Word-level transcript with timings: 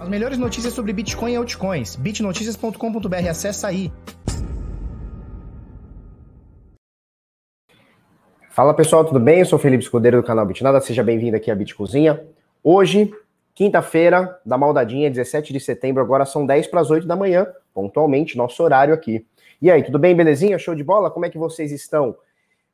As 0.00 0.08
melhores 0.08 0.38
notícias 0.38 0.72
sobre 0.72 0.94
Bitcoin 0.94 1.34
e 1.34 1.36
altcoins. 1.36 1.94
bitnoticias.com.br, 1.94 3.28
acessa 3.28 3.68
aí. 3.68 3.92
Fala 8.48 8.72
pessoal, 8.72 9.04
tudo 9.04 9.20
bem? 9.20 9.40
Eu 9.40 9.44
sou 9.44 9.58
Felipe 9.58 9.84
Escudeiro 9.84 10.16
do 10.16 10.26
canal 10.26 10.46
Bitnada, 10.46 10.80
seja 10.80 11.04
bem-vindo 11.04 11.36
aqui 11.36 11.50
à 11.50 11.54
Bitcozinha. 11.54 12.18
Hoje, 12.64 13.12
quinta-feira, 13.54 14.40
da 14.44 14.56
Maldadinha, 14.56 15.10
17 15.10 15.52
de 15.52 15.60
setembro, 15.60 16.02
agora 16.02 16.24
são 16.24 16.46
10 16.46 16.68
para 16.68 16.80
as 16.80 16.90
8 16.90 17.06
da 17.06 17.14
manhã, 17.14 17.46
pontualmente, 17.74 18.38
nosso 18.38 18.62
horário 18.62 18.94
aqui. 18.94 19.26
E 19.60 19.70
aí, 19.70 19.82
tudo 19.82 19.98
bem, 19.98 20.16
belezinha? 20.16 20.58
Show 20.58 20.74
de 20.74 20.82
bola? 20.82 21.10
Como 21.10 21.26
é 21.26 21.28
que 21.28 21.36
vocês 21.36 21.70
estão? 21.72 22.16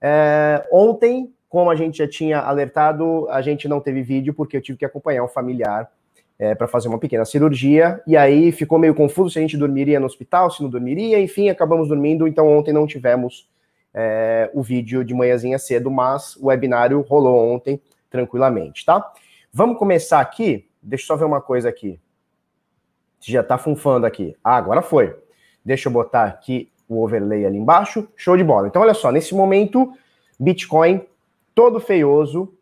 É, 0.01 0.65
ontem, 0.71 1.35
como 1.49 1.71
a 1.71 1.75
gente 1.75 1.99
já 1.99 2.07
tinha 2.07 2.39
alertado, 2.39 3.27
a 3.31 3.43
gente 3.43 3.67
não 3.67 3.81
teve 3.81 4.01
vídeo 4.05 4.33
porque 4.33 4.57
eu 4.57 4.63
tive 4.63 4.79
que 4.79 4.85
acompanhar 4.85 5.25
um 5.25 5.29
familiar 5.29 5.91
é, 6.39 6.55
para 6.55 6.69
fazer 6.69 6.89
uma 6.89 6.99
pequena 6.99 7.25
cirurgia, 7.25 8.03
e 8.07 8.17
aí 8.17 8.53
ficou 8.53 8.79
meio 8.79 8.95
confuso 8.95 9.31
se 9.31 9.39
a 9.39 9.43
gente 9.43 9.57
dormiria 9.57 9.99
no 9.99 10.07
hospital, 10.07 10.51
se 10.51 10.63
não 10.63 10.69
dormiria, 10.69 11.21
enfim, 11.21 11.49
acabamos 11.49 11.89
dormindo, 11.89 12.29
então 12.29 12.49
ontem 12.49 12.73
não 12.73 12.87
tivemos 12.87 13.49
é, 13.95 14.51
o 14.53 14.63
vídeo 14.63 15.03
de 15.03 15.15
manhãzinha 15.15 15.59
cedo, 15.59 15.91
mas 15.91 16.37
o 16.37 16.47
webinário 16.47 17.01
rolou 17.01 17.53
ontem 17.53 17.81
tranquilamente, 18.11 18.85
tá? 18.85 19.13
Vamos 19.53 19.79
começar 19.79 20.21
aqui, 20.21 20.69
deixa 20.83 21.05
eu 21.05 21.07
só 21.07 21.17
ver 21.17 21.25
uma 21.25 21.41
coisa 21.41 21.69
aqui. 21.69 21.99
Já 23.21 23.43
tá 23.43 23.57
funfando 23.57 24.05
aqui. 24.05 24.37
Ah, 24.45 24.57
agora 24.57 24.83
foi. 24.83 25.17
Deixa 25.65 25.89
eu 25.89 25.93
botar 25.93 26.25
aqui 26.25 26.71
o 26.89 27.03
overlay 27.03 27.45
ali 27.45 27.57
embaixo. 27.57 28.07
Show 28.15 28.37
de 28.37 28.45
bola. 28.45 28.69
Então, 28.69 28.83
olha 28.83 28.95
só, 28.95 29.11
nesse 29.11 29.35
momento, 29.35 29.93
Bitcoin 30.39 31.01
todo 31.55 31.81
feioso, 31.81 32.53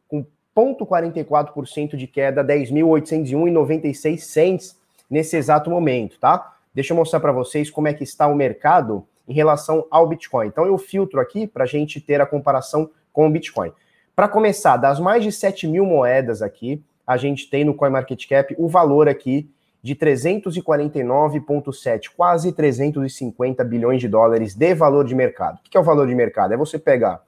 0,44% 0.56 1.96
de 1.96 2.06
queda, 2.06 2.44
10.801,96 2.44 4.18
cents 4.18 4.78
nesse 5.10 5.36
exato 5.36 5.70
momento, 5.70 6.18
tá? 6.18 6.54
Deixa 6.74 6.92
eu 6.92 6.96
mostrar 6.96 7.20
para 7.20 7.32
vocês 7.32 7.70
como 7.70 7.88
é 7.88 7.94
que 7.94 8.04
está 8.04 8.26
o 8.26 8.34
mercado 8.34 9.06
em 9.28 9.32
relação 9.32 9.86
ao 9.90 10.06
Bitcoin. 10.06 10.48
Então 10.48 10.66
eu 10.66 10.76
filtro 10.78 11.20
aqui 11.20 11.46
para 11.46 11.64
a 11.64 11.66
gente 11.66 12.00
ter 12.00 12.20
a 12.20 12.26
comparação 12.26 12.90
com 13.12 13.26
o 13.26 13.30
Bitcoin. 13.30 13.72
Para 14.14 14.28
começar, 14.28 14.76
das 14.76 15.00
mais 15.00 15.22
de 15.22 15.32
7 15.32 15.66
mil 15.66 15.84
moedas 15.84 16.42
aqui, 16.42 16.82
a 17.06 17.16
gente 17.16 17.50
tem 17.50 17.64
no 17.64 17.74
CoinMarketCap 17.74 18.54
o 18.58 18.68
valor 18.68 19.08
aqui 19.08 19.50
de 19.82 19.94
349,7, 19.94 22.10
quase 22.16 22.52
350 22.52 23.62
bilhões 23.64 24.00
de 24.00 24.08
dólares 24.08 24.54
de 24.54 24.74
valor 24.74 25.04
de 25.04 25.14
mercado. 25.14 25.56
O 25.56 25.70
que 25.70 25.76
é 25.76 25.80
o 25.80 25.84
valor 25.84 26.06
de 26.06 26.14
mercado? 26.14 26.54
É 26.54 26.56
você 26.56 26.78
pegar 26.78 27.20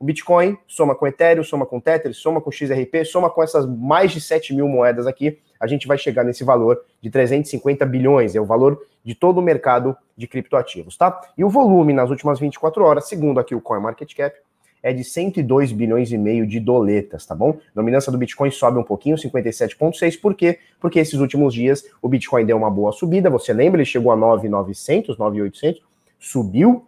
o 0.00 0.04
Bitcoin, 0.04 0.56
soma 0.66 0.94
com 0.94 1.06
Ethereum, 1.06 1.44
soma 1.44 1.66
com 1.66 1.78
Tether, 1.78 2.14
soma 2.14 2.40
com 2.40 2.50
XRP, 2.50 3.04
soma 3.04 3.28
com 3.28 3.42
essas 3.42 3.66
mais 3.66 4.10
de 4.10 4.20
7 4.20 4.54
mil 4.54 4.66
moedas 4.66 5.06
aqui, 5.06 5.38
a 5.60 5.66
gente 5.66 5.86
vai 5.86 5.98
chegar 5.98 6.24
nesse 6.24 6.42
valor 6.42 6.80
de 7.02 7.10
350 7.10 7.84
bilhões, 7.84 8.34
é 8.34 8.40
o 8.40 8.46
valor 8.46 8.80
de 9.04 9.14
todo 9.14 9.38
o 9.38 9.42
mercado 9.42 9.94
de 10.16 10.26
criptoativos, 10.26 10.96
tá? 10.96 11.20
E 11.36 11.44
o 11.44 11.50
volume 11.50 11.92
nas 11.92 12.08
últimas 12.08 12.40
24 12.40 12.82
horas, 12.82 13.08
segundo 13.08 13.38
aqui 13.38 13.54
o 13.54 13.60
CoinMarketCap, 13.60 14.34
é 14.82 14.90
de 14.94 15.04
102 15.04 15.70
bilhões 15.72 16.10
e 16.10 16.16
meio 16.16 16.46
de 16.46 16.58
doletas, 16.58 17.26
tá 17.26 17.34
bom? 17.34 17.50
A 17.50 17.74
dominância 17.74 18.10
do 18.10 18.16
Bitcoin 18.16 18.50
sobe 18.50 18.78
um 18.78 18.82
pouquinho, 18.82 19.16
57,6, 19.16 20.18
por 20.18 20.34
quê? 20.34 20.58
Porque 20.80 20.98
esses 20.98 21.20
últimos 21.20 21.52
dias 21.52 21.84
o 22.00 22.08
Bitcoin 22.08 22.46
deu 22.46 22.56
uma 22.56 22.70
boa 22.70 22.90
subida, 22.90 23.28
você 23.28 23.52
lembra? 23.52 23.82
Ele 23.82 23.84
chegou 23.84 24.10
a 24.10 24.16
9,900, 24.16 25.18
9,800, 25.18 25.82
subiu 26.18 26.86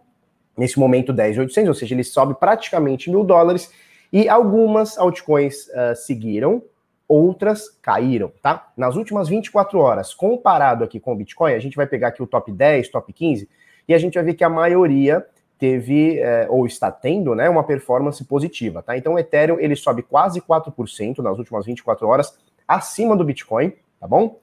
nesse 0.57 0.79
momento 0.79 1.11
10,800, 1.11 1.67
ou 1.69 1.73
seja, 1.73 1.95
ele 1.95 2.03
sobe 2.03 2.35
praticamente 2.35 3.09
mil 3.09 3.23
dólares 3.23 3.71
e 4.11 4.29
algumas 4.29 4.97
altcoins 4.97 5.67
uh, 5.67 5.95
seguiram, 5.95 6.61
outras 7.07 7.69
caíram, 7.81 8.31
tá? 8.41 8.71
Nas 8.77 8.95
últimas 8.95 9.27
24 9.27 9.79
horas, 9.79 10.13
comparado 10.13 10.83
aqui 10.83 10.99
com 10.99 11.13
o 11.13 11.15
Bitcoin, 11.15 11.53
a 11.53 11.59
gente 11.59 11.75
vai 11.75 11.87
pegar 11.87 12.09
aqui 12.09 12.21
o 12.21 12.27
top 12.27 12.51
10, 12.51 12.89
top 12.89 13.11
15, 13.11 13.49
e 13.87 13.93
a 13.93 13.97
gente 13.97 14.15
vai 14.15 14.23
ver 14.23 14.33
que 14.35 14.43
a 14.43 14.49
maioria 14.49 15.25
teve, 15.57 16.19
eh, 16.19 16.47
ou 16.49 16.65
está 16.65 16.91
tendo, 16.91 17.33
né, 17.35 17.49
uma 17.49 17.63
performance 17.63 18.23
positiva, 18.25 18.81
tá? 18.81 18.97
Então 18.97 19.13
o 19.13 19.19
Ethereum, 19.19 19.59
ele 19.59 19.75
sobe 19.75 20.01
quase 20.01 20.41
4% 20.41 21.19
nas 21.19 21.37
últimas 21.37 21.65
24 21.65 22.07
horas, 22.07 22.37
acima 22.67 23.15
do 23.15 23.23
Bitcoin, 23.23 23.73
tá 23.99 24.07
bom? 24.07 24.39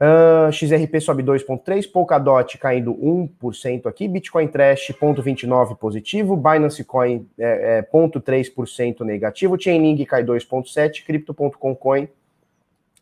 Uh, 0.00 0.46
ah, 0.46 0.52
XRP 0.52 1.00
sobe 1.00 1.24
2,3%, 1.24 1.90
Polkadot 1.90 2.56
caindo 2.56 2.94
1% 2.94 3.86
aqui, 3.86 4.06
Bitcoin 4.06 4.46
Trash 4.46 4.92
0,29% 4.92 5.76
positivo, 5.76 6.36
Binance 6.36 6.84
Coin 6.84 7.26
é, 7.36 7.78
é, 7.78 7.82
0,3% 7.82 9.00
negativo, 9.00 9.60
Chainlink 9.60 10.06
cai 10.06 10.22
2,7%, 10.22 11.04
Crypto.com 11.04 11.74
Coin 11.74 12.08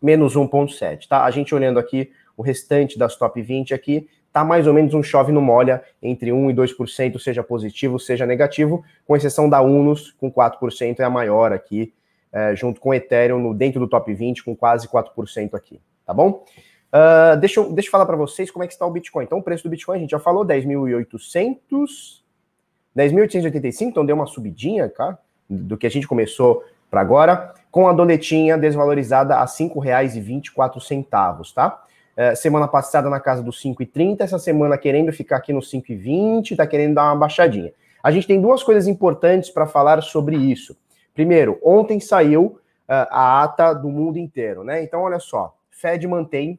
menos 0.00 0.34
1,7%, 0.34 1.06
tá? 1.06 1.24
A 1.24 1.30
gente 1.30 1.54
olhando 1.54 1.78
aqui 1.78 2.10
o 2.34 2.42
restante 2.42 2.98
das 2.98 3.14
top 3.14 3.42
20 3.42 3.74
aqui, 3.74 4.08
tá 4.32 4.42
mais 4.42 4.66
ou 4.66 4.72
menos 4.72 4.94
um 4.94 5.02
chove 5.02 5.32
no 5.32 5.40
molha, 5.42 5.82
entre 6.02 6.30
1% 6.30 6.50
e 6.50 6.54
2%, 6.54 7.18
seja 7.18 7.42
positivo, 7.42 7.98
seja 7.98 8.24
negativo, 8.24 8.84
com 9.06 9.16
exceção 9.16 9.50
da 9.50 9.60
Unos, 9.60 10.12
com 10.12 10.30
4%, 10.30 11.00
é 11.00 11.04
a 11.04 11.10
maior 11.10 11.52
aqui, 11.52 11.92
é, 12.32 12.54
junto 12.54 12.80
com 12.80 12.94
Ethereum, 12.94 13.38
no, 13.38 13.54
dentro 13.54 13.80
do 13.80 13.88
top 13.88 14.12
20, 14.12 14.44
com 14.44 14.56
quase 14.56 14.88
4% 14.88 15.54
aqui, 15.54 15.80
tá 16.06 16.14
bom? 16.14 16.44
Uh, 16.96 17.36
deixa, 17.36 17.60
eu, 17.60 17.70
deixa 17.72 17.88
eu 17.88 17.92
falar 17.92 18.06
para 18.06 18.16
vocês 18.16 18.50
como 18.50 18.64
é 18.64 18.66
que 18.66 18.72
está 18.72 18.86
o 18.86 18.90
Bitcoin. 18.90 19.24
Então, 19.24 19.38
o 19.38 19.42
preço 19.42 19.64
do 19.64 19.68
Bitcoin, 19.68 19.98
a 19.98 20.00
gente 20.00 20.12
já 20.12 20.18
falou, 20.18 20.46
10.800, 20.46 21.58
10.885, 22.96 23.82
então 23.82 24.06
deu 24.06 24.16
uma 24.16 24.26
subidinha, 24.26 24.88
tá? 24.88 25.18
Do 25.48 25.76
que 25.76 25.86
a 25.86 25.90
gente 25.90 26.08
começou 26.08 26.64
para 26.90 27.02
agora, 27.02 27.52
com 27.70 27.86
a 27.86 27.92
doletinha 27.92 28.56
desvalorizada 28.56 29.34
a 29.34 29.40
R$ 29.40 29.46
5,24, 29.46 31.52
tá? 31.52 31.84
Uh, 32.16 32.34
semana 32.34 32.66
passada 32.66 33.10
na 33.10 33.20
casa 33.20 33.42
dos 33.42 33.62
5,30, 33.62 34.22
essa 34.22 34.38
semana 34.38 34.78
querendo 34.78 35.12
ficar 35.12 35.36
aqui 35.36 35.52
nos 35.52 35.70
5,20, 35.70 36.56
tá 36.56 36.66
querendo 36.66 36.94
dar 36.94 37.04
uma 37.04 37.16
baixadinha. 37.16 37.74
A 38.02 38.10
gente 38.10 38.26
tem 38.26 38.40
duas 38.40 38.62
coisas 38.62 38.86
importantes 38.86 39.50
para 39.50 39.66
falar 39.66 40.02
sobre 40.02 40.34
isso. 40.36 40.74
Primeiro, 41.12 41.58
ontem 41.62 42.00
saiu 42.00 42.58
uh, 42.88 43.06
a 43.10 43.42
ata 43.42 43.74
do 43.74 43.90
mundo 43.90 44.18
inteiro, 44.18 44.64
né? 44.64 44.82
Então, 44.82 45.02
olha 45.02 45.18
só, 45.18 45.54
Fed 45.70 46.06
mantém 46.06 46.58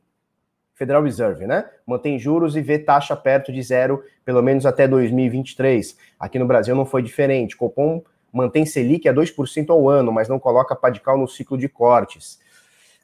Federal 0.78 1.02
Reserve, 1.02 1.48
né? 1.48 1.66
Mantém 1.86 2.20
juros 2.20 2.56
e 2.56 2.62
vê 2.62 2.78
taxa 2.78 3.16
perto 3.16 3.52
de 3.52 3.62
zero, 3.64 4.04
pelo 4.24 4.44
menos 4.44 4.64
até 4.64 4.88
2023. 4.88 5.98
Aqui 6.20 6.38
no 6.38 6.46
Brasil 6.46 6.76
não 6.76 6.86
foi 6.86 7.02
diferente. 7.02 7.58
Copom 7.58 8.04
mantém 8.32 8.64
Selic 8.64 9.10
a 9.10 9.14
2% 9.14 9.70
ao 9.72 9.90
ano, 9.90 10.12
mas 10.12 10.30
não 10.30 10.38
coloca 10.38 10.76
Padical 10.76 11.18
no 11.18 11.28
ciclo 11.28 11.58
de 11.58 11.68
cortes. 11.68 12.40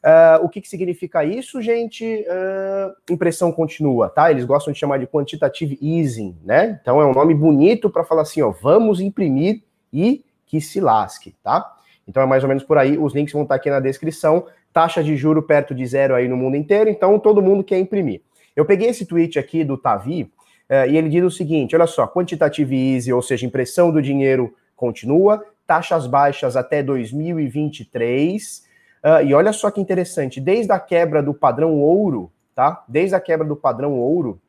Uh, 0.03 0.43
o 0.43 0.49
que, 0.49 0.61
que, 0.61 0.67
significa 0.67 1.23
isso, 1.23 1.61
gente? 1.61 2.05
Uh, 2.27 2.93
impressão 3.11 3.51
continua, 3.51 4.09
tá? 4.09 4.29
Eles 4.29 4.45
gostam 4.45 4.71
de 4.71 4.77
chamar 4.77 4.99
de 4.99 5.07
quantitative 5.07 5.79
easing, 5.81 6.37
né? 6.43 6.77
Então 6.79 7.01
é 7.01 7.05
um 7.05 7.13
nome 7.13 7.33
bonito 7.33 7.89
para 7.89 8.03
falar 8.03 8.21
assim, 8.21 8.41
ó, 8.41 8.51
vamos 8.51 8.99
imprimir 8.99 9.63
e 9.91 10.23
que 10.45 10.61
se 10.61 10.79
lasque, 10.79 11.33
tá? 11.41 11.73
Então 12.07 12.21
é 12.21 12.25
mais 12.25 12.43
ou 12.43 12.49
menos 12.49 12.63
por 12.63 12.77
aí. 12.77 12.97
Os 12.97 13.15
links 13.15 13.33
vão 13.33 13.43
estar 13.43 13.55
aqui 13.55 13.69
na 13.69 13.79
descrição 13.79 14.45
taxa 14.73 15.03
de 15.03 15.15
juro 15.15 15.43
perto 15.43 15.75
de 15.75 15.85
zero 15.85 16.15
aí 16.15 16.27
no 16.27 16.35
mundo 16.35 16.57
inteiro, 16.57 16.89
então 16.89 17.19
todo 17.19 17.41
mundo 17.41 17.63
quer 17.63 17.79
imprimir. 17.79 18.21
Eu 18.55 18.65
peguei 18.65 18.89
esse 18.89 19.05
tweet 19.05 19.37
aqui 19.37 19.63
do 19.63 19.77
Tavi 19.77 20.23
uh, 20.23 20.89
e 20.89 20.97
ele 20.97 21.09
diz 21.09 21.23
o 21.23 21.31
seguinte: 21.31 21.75
olha 21.75 21.87
só, 21.87 22.07
quantitative 22.07 22.75
easy, 22.95 23.13
ou 23.13 23.21
seja, 23.21 23.45
impressão 23.45 23.91
do 23.91 24.01
dinheiro 24.01 24.53
continua, 24.75 25.45
taxas 25.65 26.07
baixas 26.07 26.55
até 26.55 26.81
2023. 26.81 28.63
Uh, 29.03 29.07
eh, 29.07 29.25
e 29.25 29.33
olha 29.33 29.53
só 29.53 29.69
que 29.69 29.81
interessante, 29.81 30.39
desde 30.39 30.71
a 30.71 30.79
quebra 30.79 31.21
do 31.21 31.33
padrão 31.33 31.79
ouro, 31.79 32.31
tá? 32.55 32.83
Desde 32.87 33.15
a 33.15 33.19
quebra 33.19 33.45
do 33.45 33.55
padrão 33.55 33.93
ouro, 33.99 34.39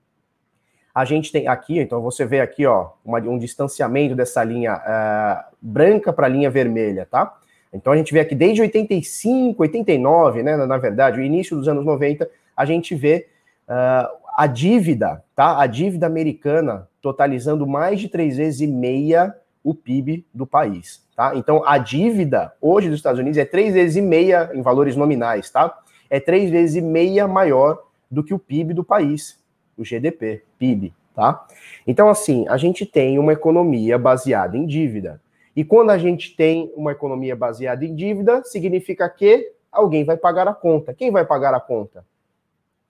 a 0.94 1.04
gente 1.04 1.32
tem 1.32 1.48
aqui, 1.48 1.80
então 1.80 2.00
você 2.00 2.24
vê 2.24 2.40
aqui, 2.40 2.64
ó, 2.64 2.90
uma, 3.04 3.18
um 3.18 3.36
distanciamento 3.36 4.14
dessa 4.14 4.44
linha 4.44 4.76
uh, 4.76 5.56
branca 5.60 6.12
para 6.12 6.26
a 6.26 6.30
linha 6.30 6.48
vermelha, 6.48 7.06
tá? 7.10 7.36
Então 7.74 7.92
a 7.92 7.96
gente 7.96 8.12
vê 8.12 8.20
aqui 8.20 8.34
desde 8.34 8.62
85, 8.62 9.60
89, 9.60 10.42
né, 10.42 10.56
na 10.56 10.78
verdade, 10.78 11.18
o 11.18 11.22
início 11.22 11.56
dos 11.56 11.66
anos 11.68 11.84
90, 11.84 12.30
a 12.56 12.64
gente 12.64 12.94
vê 12.94 13.26
uh, 13.68 14.24
a 14.36 14.46
dívida, 14.46 15.22
tá? 15.34 15.60
A 15.60 15.66
dívida 15.66 16.06
americana 16.06 16.88
totalizando 17.02 17.66
mais 17.66 18.00
de 18.00 18.08
três 18.08 18.36
vezes 18.36 18.60
e 18.60 18.66
meia 18.66 19.34
o 19.62 19.74
PIB 19.74 20.26
do 20.32 20.46
país, 20.46 21.02
tá? 21.16 21.34
Então 21.34 21.66
a 21.66 21.78
dívida 21.78 22.52
hoje 22.60 22.88
dos 22.88 22.98
Estados 22.98 23.18
Unidos 23.18 23.38
é 23.38 23.44
três 23.44 23.74
vezes 23.74 23.96
e 23.96 24.02
meia 24.02 24.50
em 24.54 24.60
valores 24.60 24.94
nominais, 24.94 25.50
tá? 25.50 25.76
É 26.10 26.20
três 26.20 26.50
vezes 26.50 26.76
e 26.76 26.80
meia 26.80 27.26
maior 27.26 27.78
do 28.10 28.22
que 28.22 28.34
o 28.34 28.38
PIB 28.38 28.74
do 28.74 28.84
país, 28.84 29.38
o 29.76 29.84
GDP, 29.84 30.42
PIB, 30.58 30.92
tá? 31.14 31.46
Então 31.86 32.08
assim, 32.08 32.46
a 32.48 32.56
gente 32.56 32.84
tem 32.84 33.18
uma 33.18 33.32
economia 33.32 33.98
baseada 33.98 34.56
em 34.56 34.66
dívida. 34.66 35.20
E 35.56 35.64
quando 35.64 35.90
a 35.90 35.98
gente 35.98 36.34
tem 36.34 36.72
uma 36.74 36.92
economia 36.92 37.36
baseada 37.36 37.84
em 37.84 37.94
dívida, 37.94 38.42
significa 38.44 39.08
que 39.08 39.52
alguém 39.70 40.04
vai 40.04 40.16
pagar 40.16 40.48
a 40.48 40.54
conta. 40.54 40.92
Quem 40.92 41.10
vai 41.10 41.24
pagar 41.24 41.54
a 41.54 41.60
conta? 41.60 42.04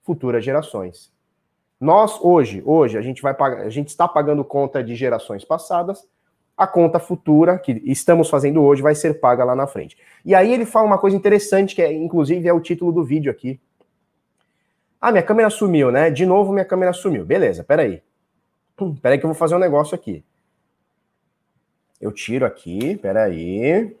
Futuras 0.03 0.43
gerações. 0.43 1.11
Nós 1.79 2.19
hoje, 2.21 2.63
hoje 2.65 2.97
a 2.97 3.01
gente 3.01 3.21
vai 3.21 3.33
pagar, 3.33 3.61
a 3.61 3.69
gente 3.69 3.89
está 3.89 4.07
pagando 4.07 4.43
conta 4.43 4.83
de 4.83 4.95
gerações 4.95 5.43
passadas. 5.43 6.07
A 6.57 6.65
conta 6.65 6.99
futura 6.99 7.59
que 7.59 7.81
estamos 7.85 8.29
fazendo 8.29 8.63
hoje 8.63 8.81
vai 8.81 8.95
ser 8.95 9.19
paga 9.19 9.43
lá 9.43 9.55
na 9.55 9.67
frente. 9.67 9.97
E 10.23 10.33
aí 10.33 10.53
ele 10.53 10.65
fala 10.65 10.87
uma 10.87 10.97
coisa 10.97 11.17
interessante 11.17 11.75
que 11.75 11.81
é, 11.81 11.91
inclusive, 11.91 12.47
é 12.47 12.53
o 12.53 12.61
título 12.61 12.93
do 12.93 13.03
vídeo 13.03 13.29
aqui. 13.29 13.59
Ah, 15.01 15.11
minha 15.11 15.23
câmera 15.23 15.49
sumiu, 15.49 15.91
né? 15.91 16.09
De 16.09 16.25
novo 16.25 16.53
minha 16.53 16.65
câmera 16.65 16.93
sumiu. 16.93 17.25
Beleza, 17.25 17.63
peraí. 17.63 18.01
Peraí 19.01 19.19
que 19.19 19.25
eu 19.25 19.29
vou 19.29 19.35
fazer 19.35 19.55
um 19.55 19.59
negócio 19.59 19.93
aqui. 19.93 20.23
Eu 21.99 22.11
tiro 22.11 22.45
aqui, 22.45 22.97
peraí. 22.97 23.95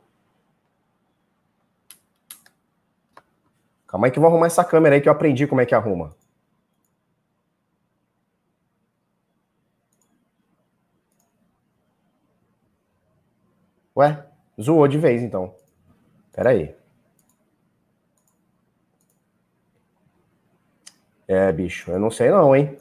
Calma 3.87 4.07
aí 4.07 4.11
que 4.11 4.19
eu 4.19 4.21
vou 4.21 4.29
arrumar 4.29 4.47
essa 4.47 4.63
câmera 4.63 4.95
aí 4.95 5.01
que 5.01 5.07
eu 5.07 5.13
aprendi 5.13 5.47
como 5.47 5.61
é 5.61 5.65
que 5.65 5.73
arruma. 5.73 6.15
Ué, 13.95 14.25
zoou 14.61 14.87
de 14.87 14.97
vez 14.97 15.23
então. 15.23 15.55
Peraí. 16.33 16.75
É, 21.27 21.51
bicho, 21.51 21.89
eu 21.89 21.99
não 21.99 22.11
sei 22.11 22.29
não, 22.29 22.55
hein? 22.55 22.77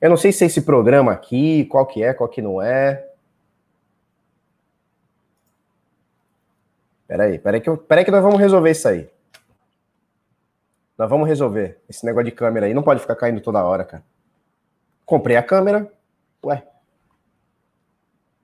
Eu 0.00 0.10
não 0.10 0.16
sei 0.16 0.32
se 0.32 0.44
é 0.44 0.46
esse 0.46 0.62
programa 0.62 1.12
aqui, 1.12 1.64
qual 1.66 1.86
que 1.86 2.02
é, 2.02 2.12
qual 2.12 2.28
que 2.28 2.42
não 2.42 2.60
é. 2.60 3.09
Peraí, 7.10 7.40
peraí 7.40 7.60
que, 7.60 7.68
eu, 7.68 7.76
peraí 7.76 8.04
que 8.04 8.10
nós 8.12 8.22
vamos 8.22 8.38
resolver 8.38 8.70
isso 8.70 8.86
aí. 8.86 9.10
Nós 10.96 11.10
vamos 11.10 11.26
resolver 11.26 11.82
esse 11.88 12.06
negócio 12.06 12.26
de 12.26 12.30
câmera 12.30 12.66
aí. 12.66 12.72
Não 12.72 12.84
pode 12.84 13.00
ficar 13.00 13.16
caindo 13.16 13.40
toda 13.40 13.64
hora, 13.64 13.84
cara. 13.84 14.04
Comprei 15.04 15.36
a 15.36 15.42
câmera. 15.42 15.92
Ué. 16.44 16.64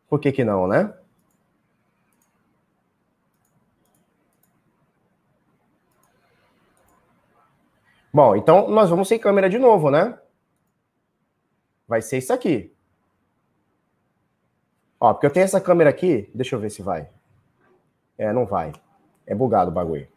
Por 0.08 0.18
que 0.18 0.32
que 0.32 0.42
não, 0.42 0.66
né? 0.66 0.92
Bom, 8.12 8.34
então 8.34 8.68
nós 8.68 8.90
vamos 8.90 9.06
sem 9.06 9.16
câmera 9.16 9.48
de 9.48 9.60
novo, 9.60 9.92
né? 9.92 10.18
Vai 11.86 12.02
ser 12.02 12.18
isso 12.18 12.32
aqui. 12.32 12.74
Ó, 14.98 15.12
porque 15.14 15.26
eu 15.26 15.32
tenho 15.32 15.44
essa 15.44 15.60
câmera 15.60 15.88
aqui. 15.88 16.28
Deixa 16.34 16.56
eu 16.56 16.58
ver 16.58 16.70
se 16.70 16.82
vai. 16.82 17.08
É, 18.18 18.32
não 18.32 18.46
vai. 18.46 18.72
É 19.26 19.34
bugado 19.34 19.70
o 19.70 19.74
bagulho. 19.74 20.08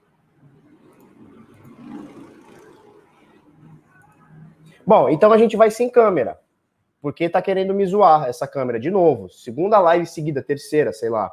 Bom, 4.85 5.09
então 5.09 5.31
a 5.31 5.37
gente 5.37 5.55
vai 5.55 5.69
sem 5.69 5.89
câmera. 5.89 6.39
Porque 7.01 7.29
tá 7.29 7.41
querendo 7.41 7.73
me 7.73 7.85
zoar 7.85 8.27
essa 8.27 8.47
câmera 8.47 8.79
de 8.79 8.91
novo. 8.91 9.29
Segunda 9.29 9.79
live 9.79 10.05
seguida, 10.05 10.41
terceira, 10.41 10.91
sei 10.91 11.09
lá. 11.09 11.31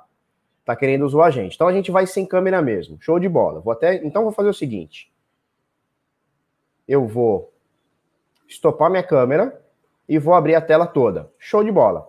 Tá 0.64 0.76
querendo 0.76 1.08
zoar 1.08 1.28
a 1.28 1.30
gente. 1.30 1.54
Então 1.54 1.68
a 1.68 1.72
gente 1.72 1.90
vai 1.90 2.06
sem 2.06 2.26
câmera 2.26 2.62
mesmo. 2.62 2.98
Show 3.00 3.19
de 3.19 3.28
bola. 3.28 3.60
Vou 3.60 3.72
até, 3.72 3.96
então 4.04 4.22
vou 4.22 4.32
fazer 4.32 4.48
o 4.48 4.54
seguinte 4.54 5.10
eu 6.86 7.06
vou 7.06 7.52
estopar 8.46 8.90
minha 8.90 9.02
câmera 9.02 9.60
e 10.08 10.19
vou 10.19 10.34
abrir 10.34 10.54
a 10.54 10.60
tela 10.60 10.86
toda. 10.86 11.30
Show 11.38 11.64
de 11.64 11.72
bola. 11.72 12.08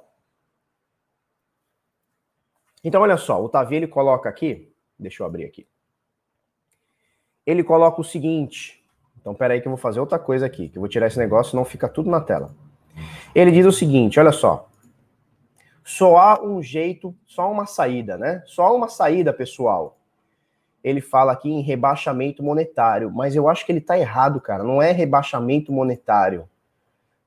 Então, 2.83 3.01
olha 3.01 3.18
só, 3.18 3.44
o 3.44 3.50
Tavi 3.50 3.75
ele 3.75 3.88
coloca 3.88 4.29
aqui, 4.29 4.71
deixa 4.97 5.24
eu 5.24 5.27
abrir 5.27 5.45
aqui. 5.45 5.68
Ele 7.45 7.63
coloca 7.63 8.01
o 8.01 8.03
seguinte, 8.03 8.83
então 9.19 9.33
peraí 9.33 9.62
que 9.62 9.68
eu 9.68 9.71
vou 9.71 9.77
fazer 9.77 10.00
outra 10.00 10.19
coisa 10.19 10.45
aqui, 10.45 10.69
que 10.69 10.77
eu 10.77 10.81
vou 10.81 10.89
tirar 10.89 11.07
esse 11.07 11.18
negócio, 11.18 11.56
não 11.56 11.65
fica 11.65 11.88
tudo 11.88 12.09
na 12.09 12.21
tela. 12.21 12.53
Ele 13.33 13.51
diz 13.51 13.65
o 13.65 13.71
seguinte, 13.71 14.19
olha 14.19 14.31
só, 14.31 14.69
só 15.83 16.18
há 16.18 16.44
um 16.44 16.62
jeito, 16.62 17.15
só 17.25 17.51
uma 17.51 17.65
saída, 17.65 18.18
né? 18.18 18.44
Só 18.45 18.75
uma 18.75 18.89
saída, 18.89 19.31
pessoal 19.31 19.97
ele 20.89 21.01
fala 21.01 21.33
aqui 21.33 21.50
em 21.50 21.62
rebaixamento 21.62 22.41
monetário, 22.41 23.12
mas 23.12 23.35
eu 23.35 23.50
acho 23.50 23.65
que 23.65 23.71
ele 23.71 23.79
está 23.79 23.97
errado, 23.97 24.39
cara. 24.39 24.63
Não 24.63 24.81
é 24.81 24.91
rebaixamento 24.91 25.71
monetário. 25.71 26.47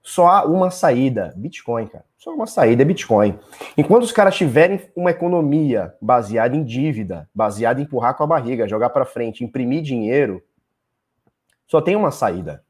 Só 0.02 0.28
há 0.28 0.44
uma 0.44 0.70
saída, 0.70 1.32
Bitcoin, 1.36 1.86
cara. 1.86 2.04
Só 2.16 2.34
uma 2.34 2.46
saída 2.46 2.82
é 2.82 2.84
Bitcoin. 2.84 3.38
Enquanto 3.76 4.02
os 4.02 4.12
caras 4.12 4.36
tiverem 4.36 4.80
uma 4.94 5.10
economia 5.10 5.94
baseada 6.00 6.56
em 6.56 6.64
dívida, 6.64 7.28
baseada 7.34 7.80
em 7.80 7.84
empurrar 7.84 8.14
com 8.14 8.24
a 8.24 8.26
barriga, 8.26 8.68
jogar 8.68 8.90
para 8.90 9.04
frente, 9.04 9.44
imprimir 9.44 9.82
dinheiro, 9.82 10.42
só 11.66 11.80
tem 11.80 11.96
uma 11.96 12.10
saída. 12.10 12.62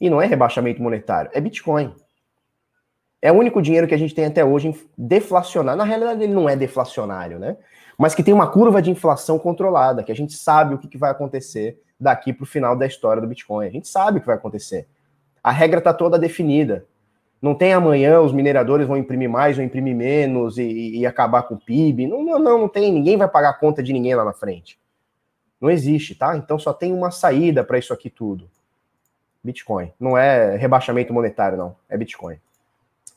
E 0.00 0.10
não 0.10 0.20
é 0.20 0.26
rebaixamento 0.26 0.82
monetário, 0.82 1.30
é 1.32 1.40
Bitcoin. 1.40 1.94
É 3.22 3.32
o 3.32 3.36
único 3.36 3.62
dinheiro 3.62 3.88
que 3.88 3.94
a 3.94 3.98
gente 3.98 4.14
tem 4.14 4.26
até 4.26 4.44
hoje 4.44 4.74
deflacionário. 4.98 5.78
Na 5.78 5.84
realidade, 5.84 6.22
ele 6.22 6.34
não 6.34 6.46
é 6.46 6.54
deflacionário, 6.54 7.38
né? 7.38 7.56
Mas 7.96 8.14
que 8.14 8.22
tem 8.22 8.34
uma 8.34 8.46
curva 8.46 8.82
de 8.82 8.90
inflação 8.90 9.38
controlada, 9.38 10.02
que 10.02 10.12
a 10.12 10.14
gente 10.14 10.34
sabe 10.34 10.74
o 10.74 10.78
que, 10.78 10.98
vai 10.98 11.10
acontecer 11.10 11.80
daqui 11.98 12.34
para 12.34 12.44
o 12.44 12.46
final 12.46 12.76
da 12.76 12.86
história 12.86 13.22
do 13.22 13.26
Bitcoin. 13.28 13.66
A 13.66 13.70
gente 13.70 13.88
sabe 13.88 14.18
o 14.18 14.20
que 14.20 14.26
vai 14.26 14.36
acontecer. 14.36 14.86
A 15.44 15.52
regra 15.52 15.78
está 15.78 15.94
toda 15.94 16.18
definida. 16.18 16.86
Não 17.40 17.54
tem 17.54 17.72
amanhã 17.72 18.20
os 18.20 18.32
mineradores 18.32 18.88
vão 18.88 18.96
imprimir 18.96 19.28
mais 19.28 19.58
ou 19.58 19.62
imprimir 19.62 19.94
menos 19.94 20.56
e, 20.56 20.96
e 20.96 21.06
acabar 21.06 21.42
com 21.42 21.54
o 21.54 21.60
PIB. 21.60 22.06
Não, 22.06 22.24
não, 22.24 22.38
não, 22.38 22.58
não 22.58 22.68
tem. 22.68 22.90
Ninguém 22.90 23.18
vai 23.18 23.28
pagar 23.28 23.50
a 23.50 23.54
conta 23.54 23.82
de 23.82 23.92
ninguém 23.92 24.14
lá 24.14 24.24
na 24.24 24.32
frente. 24.32 24.78
Não 25.60 25.70
existe, 25.70 26.14
tá? 26.14 26.36
Então 26.36 26.58
só 26.58 26.72
tem 26.72 26.92
uma 26.92 27.10
saída 27.10 27.62
para 27.62 27.78
isso 27.78 27.92
aqui 27.92 28.08
tudo. 28.08 28.50
Bitcoin. 29.42 29.92
Não 30.00 30.16
é 30.16 30.56
rebaixamento 30.56 31.12
monetário, 31.12 31.58
não. 31.58 31.76
É 31.88 31.98
Bitcoin 31.98 32.38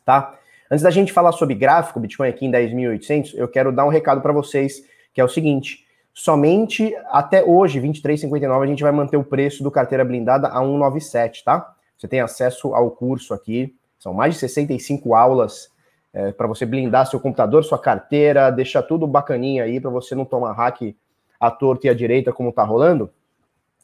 tá? 0.08 0.40
Antes 0.72 0.84
da 0.84 0.90
gente 0.90 1.12
falar 1.12 1.34
sobre 1.34 1.54
gráfico 1.54 2.00
Bitcoin 2.00 2.30
aqui 2.30 2.46
em 2.46 2.52
10.800, 2.52 3.34
eu 3.36 3.48
quero 3.48 3.74
dar 3.74 3.86
um 3.86 3.90
recado 3.90 4.22
para 4.22 4.32
vocês, 4.32 4.82
que 5.14 5.20
é 5.20 5.24
o 5.24 5.28
seguinte: 5.28 5.86
somente 6.14 6.96
até 7.10 7.44
hoje, 7.44 7.82
23,59, 7.82 8.64
a 8.64 8.66
gente 8.66 8.84
vai 8.84 8.92
manter 8.94 9.18
o 9.18 9.24
preço 9.24 9.62
do 9.62 9.70
carteira 9.70 10.06
blindada 10.06 10.48
a 10.48 10.62
197, 10.62 11.44
tá? 11.44 11.76
Você 11.98 12.08
tem 12.08 12.20
acesso 12.20 12.74
ao 12.76 12.92
curso 12.92 13.34
aqui, 13.34 13.76
são 13.98 14.14
mais 14.14 14.36
de 14.36 14.40
65 14.40 15.16
aulas 15.16 15.72
é, 16.14 16.32
para 16.32 16.48
você 16.48 16.66
blindar 16.66 17.08
seu 17.08 17.20
computador, 17.20 17.64
sua 17.64 17.80
carteira, 17.80 18.50
deixar 18.52 18.84
tudo 18.84 19.08
bacaninha 19.08 19.64
aí 19.64 19.80
para 19.80 19.90
você 19.90 20.16
não 20.16 20.26
tomar 20.26 20.54
hack 20.54 20.96
à 21.40 21.52
torta 21.52 21.88
e 21.88 21.90
à 21.90 21.94
direita 21.94 22.32
como 22.32 22.52
tá 22.52 22.64
rolando. 22.64 23.10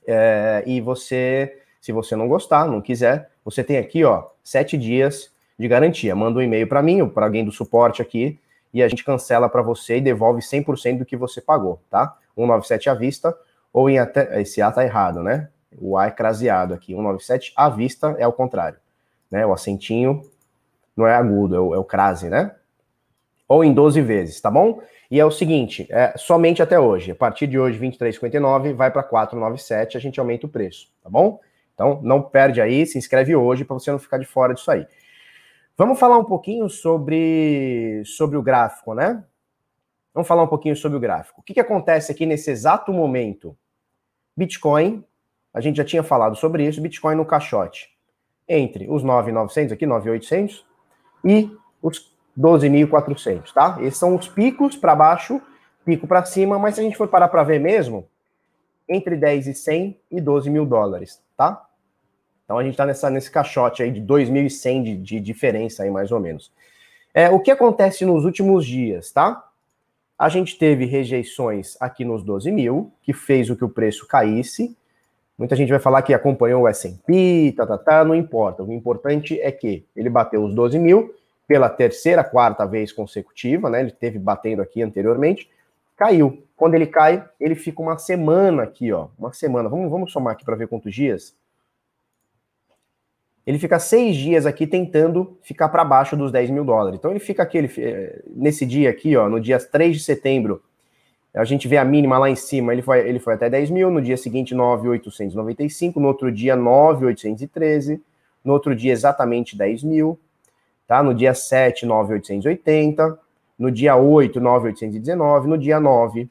É, 0.05 0.63
e 0.65 0.81
você, 0.81 1.61
se 1.81 1.91
você 1.91 2.15
não 2.15 2.27
gostar, 2.27 2.67
não 2.67 2.81
quiser, 2.81 3.29
você 3.43 3.63
tem 3.63 3.77
aqui, 3.77 4.03
ó, 4.03 4.27
sete 4.43 4.77
dias 4.77 5.31
de 5.57 5.67
garantia. 5.67 6.15
Manda 6.15 6.39
um 6.39 6.41
e-mail 6.41 6.67
para 6.67 6.81
mim 6.81 7.01
ou 7.01 7.09
para 7.09 7.25
alguém 7.25 7.45
do 7.45 7.51
suporte 7.51 8.01
aqui 8.01 8.39
e 8.73 8.81
a 8.81 8.87
gente 8.87 9.03
cancela 9.03 9.47
para 9.47 9.61
você 9.61 9.97
e 9.97 10.01
devolve 10.01 10.41
100% 10.41 10.99
do 10.99 11.05
que 11.05 11.15
você 11.15 11.39
pagou, 11.39 11.79
tá? 11.89 12.17
197 12.35 12.89
à 12.89 12.93
vista 12.93 13.35
ou 13.71 13.89
em 13.89 13.99
até 13.99 14.41
esse 14.41 14.61
A 14.61 14.71
tá 14.71 14.83
errado, 14.83 15.21
né? 15.21 15.49
O 15.79 15.97
A 15.97 16.07
é 16.07 16.11
craseado 16.11 16.73
aqui. 16.73 16.93
197 16.93 17.53
à 17.55 17.69
vista 17.69 18.15
é 18.17 18.27
o 18.27 18.33
contrário, 18.33 18.77
né? 19.31 19.45
O 19.45 19.53
acentinho 19.53 20.21
não 20.95 21.07
é 21.07 21.15
agudo, 21.15 21.55
é 21.55 21.59
o, 21.59 21.75
é 21.75 21.77
o 21.77 21.83
crase, 21.83 22.29
né? 22.29 22.55
Ou 23.47 23.63
em 23.63 23.73
12 23.73 24.01
vezes, 24.01 24.39
tá 24.39 24.49
bom? 24.49 24.81
E 25.09 25.19
é 25.19 25.25
o 25.25 25.31
seguinte, 25.31 25.87
é 25.91 26.13
somente 26.17 26.61
até 26.61 26.79
hoje. 26.79 27.11
A 27.11 27.15
partir 27.15 27.45
de 27.45 27.59
hoje, 27.59 27.79
23,59 27.79 28.73
vai 28.73 28.89
para 28.89 29.03
4,97, 29.03 29.95
a 29.95 29.99
gente 29.99 30.19
aumenta 30.19 30.47
o 30.47 30.49
preço, 30.49 30.91
tá 31.03 31.09
bom? 31.09 31.39
Então, 31.73 31.99
não 32.01 32.21
perde 32.21 32.61
aí, 32.61 32.85
se 32.85 32.97
inscreve 32.97 33.35
hoje 33.35 33.65
para 33.65 33.73
você 33.75 33.91
não 33.91 33.99
ficar 33.99 34.17
de 34.17 34.25
fora 34.25 34.53
disso 34.53 34.71
aí. 34.71 34.87
Vamos 35.77 35.99
falar 35.99 36.17
um 36.17 36.23
pouquinho 36.23 36.69
sobre, 36.69 38.03
sobre 38.05 38.37
o 38.37 38.43
gráfico, 38.43 38.93
né? 38.93 39.23
Vamos 40.13 40.27
falar 40.27 40.43
um 40.43 40.47
pouquinho 40.47 40.75
sobre 40.75 40.97
o 40.97 41.01
gráfico. 41.01 41.41
O 41.41 41.43
que, 41.43 41.55
que 41.55 41.59
acontece 41.59 42.11
aqui 42.11 42.25
nesse 42.25 42.51
exato 42.51 42.93
momento? 42.93 43.57
Bitcoin, 44.37 45.03
a 45.53 45.61
gente 45.61 45.77
já 45.77 45.85
tinha 45.85 46.03
falado 46.03 46.35
sobre 46.35 46.65
isso, 46.65 46.81
Bitcoin 46.81 47.15
no 47.15 47.25
caixote. 47.25 47.89
Entre 48.47 48.89
os 48.89 49.03
9.900 49.03 49.71
aqui, 49.71 49.85
9.800 49.85 50.63
e 51.23 51.51
os 51.81 52.13
12.400, 52.37 53.53
tá? 53.53 53.77
Esses 53.81 53.99
são 53.99 54.15
os 54.15 54.27
picos 54.27 54.75
para 54.75 54.95
baixo, 54.95 55.41
pico 55.85 56.07
para 56.07 56.25
cima, 56.25 56.57
mas 56.57 56.75
se 56.75 56.81
a 56.81 56.83
gente 56.83 56.97
for 56.97 57.07
parar 57.07 57.27
para 57.27 57.43
ver 57.43 57.59
mesmo, 57.59 58.07
entre 58.89 59.15
10 59.15 59.47
e 59.47 59.53
100 59.53 59.99
e 60.11 60.21
12 60.21 60.49
mil 60.49 60.65
dólares, 60.65 61.21
tá? 61.37 61.65
Então 62.43 62.57
a 62.57 62.63
gente 62.63 62.77
está 62.79 63.09
nesse 63.09 63.31
caixote 63.31 63.83
aí 63.83 63.91
de 63.91 64.01
2.100 64.01 64.83
de, 64.83 64.97
de 64.97 65.19
diferença 65.19 65.83
aí, 65.83 65.91
mais 65.91 66.11
ou 66.11 66.19
menos. 66.19 66.51
É, 67.13 67.29
o 67.29 67.39
que 67.39 67.51
acontece 67.51 68.05
nos 68.05 68.25
últimos 68.25 68.65
dias, 68.65 69.11
tá? 69.11 69.47
A 70.17 70.29
gente 70.29 70.57
teve 70.57 70.85
rejeições 70.85 71.77
aqui 71.79 72.03
nos 72.03 72.23
12 72.23 72.51
mil, 72.51 72.91
que 73.01 73.13
fez 73.13 73.49
o 73.49 73.55
que 73.55 73.63
o 73.63 73.69
preço 73.69 74.07
caísse. 74.07 74.75
Muita 75.37 75.55
gente 75.55 75.69
vai 75.69 75.79
falar 75.79 76.01
que 76.03 76.13
acompanhou 76.13 76.63
o 76.63 76.67
S&P, 76.67 77.53
tá, 77.57 77.65
tá, 77.65 77.77
tá, 77.77 78.03
não 78.03 78.13
importa. 78.13 78.63
O 78.63 78.71
importante 78.71 79.39
é 79.41 79.51
que 79.51 79.85
ele 79.95 80.09
bateu 80.09 80.43
os 80.43 80.53
12 80.53 80.77
mil 80.77 81.13
pela 81.47 81.69
terceira, 81.69 82.23
quarta 82.23 82.65
vez 82.65 82.91
consecutiva, 82.91 83.69
né? 83.69 83.81
Ele 83.81 83.91
teve 83.91 84.19
batendo 84.19 84.61
aqui 84.61 84.81
anteriormente, 84.81 85.49
caiu. 85.97 86.43
Quando 86.55 86.75
ele 86.75 86.85
cai, 86.85 87.27
ele 87.39 87.55
fica 87.55 87.81
uma 87.81 87.97
semana 87.97 88.63
aqui, 88.63 88.91
ó, 88.91 89.07
uma 89.17 89.33
semana. 89.33 89.67
Vamos, 89.67 89.89
vamos 89.89 90.11
somar 90.11 90.33
aqui 90.33 90.45
para 90.45 90.55
ver 90.55 90.67
quantos 90.67 90.93
dias. 90.93 91.35
Ele 93.45 93.59
fica 93.59 93.77
seis 93.77 94.15
dias 94.15 94.45
aqui 94.45 94.65
tentando 94.65 95.37
ficar 95.41 95.67
para 95.67 95.83
baixo 95.83 96.15
dos 96.15 96.31
10 96.31 96.49
mil 96.49 96.63
dólares. 96.63 96.97
Então 96.97 97.11
ele 97.11 97.19
fica 97.19 97.43
aqui, 97.43 97.57
ele, 97.57 97.71
eh, 97.77 98.21
nesse 98.27 98.65
dia 98.65 98.89
aqui, 98.89 99.17
ó, 99.17 99.27
no 99.27 99.39
dia 99.39 99.59
3 99.59 99.97
de 99.97 100.03
setembro, 100.03 100.63
A 101.33 101.43
gente 101.43 101.67
vê 101.67 101.77
a 101.77 101.85
mínima 101.85 102.17
lá 102.19 102.29
em 102.29 102.35
cima, 102.35 102.73
ele 102.73 102.83
foi, 102.83 103.07
ele 103.07 103.19
foi 103.19 103.33
até 103.33 103.49
10 103.49 103.71
mil, 103.71 103.89
no 103.89 104.01
dia 104.01 104.15
seguinte 104.15 104.53
9,895, 104.53 105.99
no 105.99 106.07
outro 106.07 106.31
dia 106.31 106.55
9,813, 106.55 107.99
no 108.43 108.53
outro 108.53 108.75
dia 108.75 108.91
exatamente 108.91 109.57
10 109.57 109.83
mil, 109.83 110.19
tá? 110.87 111.01
No 111.01 111.13
dia 111.13 111.33
7, 111.33 111.87
9,880, 111.87 113.19
no 113.57 113.71
dia 113.71 113.95
8, 113.95 114.39
9,819, 114.39 115.47
no 115.47 115.57
dia 115.57 115.79
9, 115.79 116.29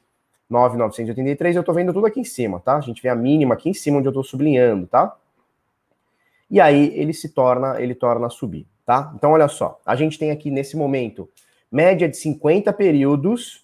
9,983, 0.49 1.55
eu 1.57 1.63
tô 1.63 1.73
vendo 1.73 1.91
tudo 1.91 2.05
aqui 2.05 2.21
em 2.21 2.25
cima, 2.25 2.61
tá? 2.61 2.77
A 2.77 2.81
gente 2.81 3.01
vê 3.01 3.09
a 3.09 3.15
mínima 3.15 3.55
aqui 3.55 3.69
em 3.69 3.73
cima 3.73 3.97
onde 3.97 4.07
eu 4.07 4.13
tô 4.13 4.23
sublinhando, 4.23 4.87
tá? 4.87 5.13
E 6.49 6.61
aí 6.61 6.93
ele 6.97 7.13
se 7.13 7.29
torna, 7.29 7.81
ele 7.81 7.95
torna 7.95 8.27
a 8.27 8.29
subir, 8.29 8.65
tá? 8.85 9.11
Então 9.15 9.31
olha 9.31 9.49
só, 9.49 9.81
a 9.85 9.95
gente 9.95 10.17
tem 10.17 10.31
aqui 10.31 10.49
nesse 10.49 10.77
momento 10.77 11.27
média 11.69 12.07
de 12.07 12.15
50 12.15 12.71
períodos 12.71 13.62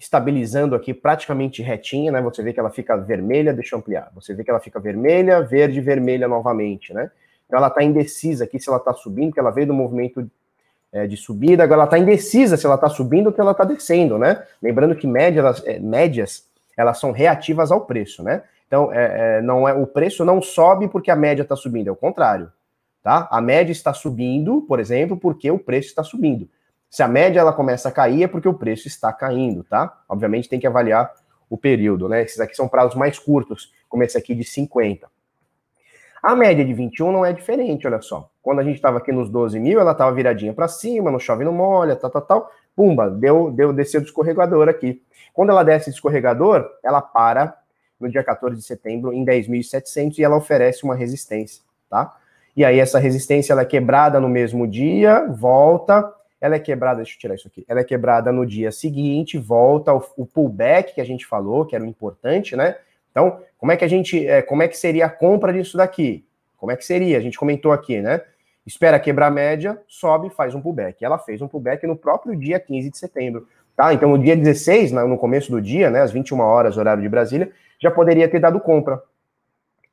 estabilizando 0.00 0.74
aqui 0.74 0.94
praticamente 0.94 1.62
retinha, 1.62 2.10
né? 2.10 2.22
Você 2.22 2.42
vê 2.42 2.54
que 2.54 2.58
ela 2.58 2.70
fica 2.70 2.96
vermelha, 2.96 3.52
deixa 3.52 3.74
eu 3.74 3.80
ampliar. 3.80 4.10
Você 4.14 4.32
vê 4.32 4.42
que 4.42 4.50
ela 4.50 4.58
fica 4.58 4.80
vermelha, 4.80 5.42
verde, 5.42 5.78
vermelha 5.78 6.26
novamente, 6.26 6.94
né? 6.94 7.10
Então 7.46 7.58
ela 7.58 7.68
está 7.68 7.84
indecisa 7.84 8.44
aqui 8.44 8.58
se 8.58 8.70
ela 8.70 8.78
está 8.78 8.94
subindo, 8.94 9.28
porque 9.28 9.40
ela 9.40 9.50
veio 9.50 9.66
do 9.66 9.74
movimento 9.74 10.26
é, 10.90 11.06
de 11.06 11.18
subida, 11.18 11.62
agora 11.62 11.80
ela 11.80 11.84
está 11.84 11.98
indecisa 11.98 12.56
se 12.56 12.64
ela 12.64 12.76
está 12.76 12.88
subindo 12.88 13.26
ou 13.26 13.32
se 13.34 13.40
ela 13.40 13.50
está 13.50 13.62
descendo, 13.62 14.16
né? 14.16 14.42
Lembrando 14.62 14.96
que 14.96 15.06
médias, 15.06 15.62
é, 15.66 15.78
médias 15.78 16.48
elas 16.74 16.98
são 16.98 17.12
reativas 17.12 17.70
ao 17.70 17.82
preço, 17.82 18.22
né? 18.22 18.42
Então 18.66 18.90
é, 18.90 19.42
não 19.42 19.68
é 19.68 19.74
o 19.74 19.86
preço 19.86 20.24
não 20.24 20.40
sobe 20.40 20.88
porque 20.88 21.10
a 21.10 21.16
média 21.16 21.42
está 21.42 21.56
subindo, 21.56 21.88
é 21.88 21.92
o 21.92 21.96
contrário, 21.96 22.50
tá? 23.02 23.28
A 23.30 23.40
média 23.42 23.70
está 23.70 23.92
subindo, 23.92 24.62
por 24.62 24.80
exemplo, 24.80 25.14
porque 25.14 25.50
o 25.50 25.58
preço 25.58 25.88
está 25.88 26.02
subindo. 26.02 26.48
Se 26.90 27.04
a 27.04 27.08
média 27.08 27.38
ela 27.38 27.52
começa 27.52 27.88
a 27.88 27.92
cair 27.92 28.24
é 28.24 28.28
porque 28.28 28.48
o 28.48 28.54
preço 28.54 28.88
está 28.88 29.12
caindo, 29.12 29.62
tá? 29.62 30.02
Obviamente 30.08 30.48
tem 30.48 30.58
que 30.58 30.66
avaliar 30.66 31.12
o 31.48 31.56
período, 31.56 32.08
né? 32.08 32.22
Esses 32.22 32.40
aqui 32.40 32.56
são 32.56 32.66
prazos 32.66 32.96
mais 32.96 33.16
curtos, 33.16 33.72
como 33.88 34.02
esse 34.02 34.18
aqui 34.18 34.34
de 34.34 34.42
50. 34.42 35.08
A 36.20 36.34
média 36.34 36.64
de 36.64 36.74
21 36.74 37.12
não 37.12 37.24
é 37.24 37.32
diferente, 37.32 37.86
olha 37.86 38.02
só. 38.02 38.28
Quando 38.42 38.58
a 38.58 38.64
gente 38.64 38.74
estava 38.76 38.98
aqui 38.98 39.12
nos 39.12 39.30
12 39.30 39.58
mil, 39.58 39.80
ela 39.80 39.92
estava 39.92 40.12
viradinha 40.12 40.52
para 40.52 40.68
cima, 40.68 41.10
não 41.10 41.18
chove, 41.18 41.44
não 41.44 41.52
molha, 41.52 41.94
tal, 41.94 42.10
tal, 42.10 42.22
tal. 42.22 42.52
Pumba, 42.74 43.08
deu, 43.08 43.50
deu 43.50 43.72
descer 43.72 44.00
do 44.00 44.06
escorregador 44.06 44.68
aqui. 44.68 45.00
Quando 45.32 45.50
ela 45.50 45.62
desce 45.62 45.90
do 45.90 45.94
escorregador, 45.94 46.68
ela 46.82 47.00
para 47.00 47.56
no 47.98 48.08
dia 48.08 48.24
14 48.24 48.56
de 48.56 48.62
setembro 48.62 49.12
em 49.12 49.24
10.700 49.24 50.18
e 50.18 50.24
ela 50.24 50.36
oferece 50.36 50.84
uma 50.84 50.94
resistência, 50.94 51.62
tá? 51.88 52.16
E 52.56 52.64
aí 52.64 52.80
essa 52.80 52.98
resistência 52.98 53.52
ela 53.52 53.62
é 53.62 53.66
quebrada 53.66 54.18
no 54.18 54.28
mesmo 54.28 54.66
dia, 54.66 55.26
volta, 55.28 56.12
ela 56.40 56.56
é 56.56 56.58
quebrada, 56.58 56.98
deixa 56.98 57.14
eu 57.14 57.18
tirar 57.18 57.34
isso 57.34 57.46
aqui, 57.46 57.64
ela 57.68 57.80
é 57.80 57.84
quebrada 57.84 58.32
no 58.32 58.46
dia 58.46 58.72
seguinte, 58.72 59.36
volta 59.38 59.92
o, 59.92 60.02
o 60.16 60.26
pullback 60.26 60.94
que 60.94 61.00
a 61.00 61.04
gente 61.04 61.26
falou, 61.26 61.66
que 61.66 61.74
era 61.74 61.84
o 61.84 61.86
importante, 61.86 62.56
né? 62.56 62.76
Então, 63.10 63.40
como 63.58 63.72
é 63.72 63.76
que 63.76 63.84
a 63.84 63.88
gente, 63.88 64.26
é, 64.26 64.40
como 64.40 64.62
é 64.62 64.68
que 64.68 64.76
seria 64.76 65.06
a 65.06 65.10
compra 65.10 65.52
disso 65.52 65.76
daqui? 65.76 66.24
Como 66.56 66.72
é 66.72 66.76
que 66.76 66.84
seria? 66.84 67.18
A 67.18 67.20
gente 67.20 67.38
comentou 67.38 67.72
aqui, 67.72 68.00
né? 68.00 68.22
Espera 68.66 69.00
quebrar 69.00 69.26
a 69.26 69.30
média, 69.30 69.80
sobe, 69.88 70.30
faz 70.30 70.54
um 70.54 70.60
pullback. 70.60 71.04
Ela 71.04 71.18
fez 71.18 71.42
um 71.42 71.48
pullback 71.48 71.86
no 71.86 71.96
próprio 71.96 72.36
dia 72.36 72.60
15 72.60 72.90
de 72.90 72.98
setembro, 72.98 73.48
tá? 73.76 73.92
Então, 73.92 74.10
no 74.10 74.18
dia 74.18 74.36
16, 74.36 74.92
no 74.92 75.18
começo 75.18 75.50
do 75.50 75.60
dia, 75.60 75.90
né, 75.90 76.02
às 76.02 76.12
21 76.12 76.40
horas, 76.40 76.76
horário 76.76 77.02
de 77.02 77.08
Brasília, 77.08 77.50
já 77.78 77.90
poderia 77.90 78.28
ter 78.28 78.38
dado 78.38 78.60
compra. 78.60 79.02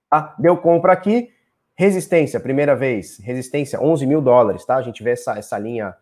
Tá? 0.09 0.35
Deu 0.37 0.57
compra 0.57 0.93
aqui, 0.93 1.31
resistência, 1.75 2.39
primeira 2.39 2.75
vez, 2.75 3.19
resistência 3.19 3.81
11 3.81 4.05
mil 4.05 4.21
dólares, 4.21 4.65
tá? 4.65 4.75
A 4.75 4.81
gente 4.81 5.03
vê 5.03 5.11
essa, 5.11 5.37
essa 5.37 5.57
linha 5.57 5.95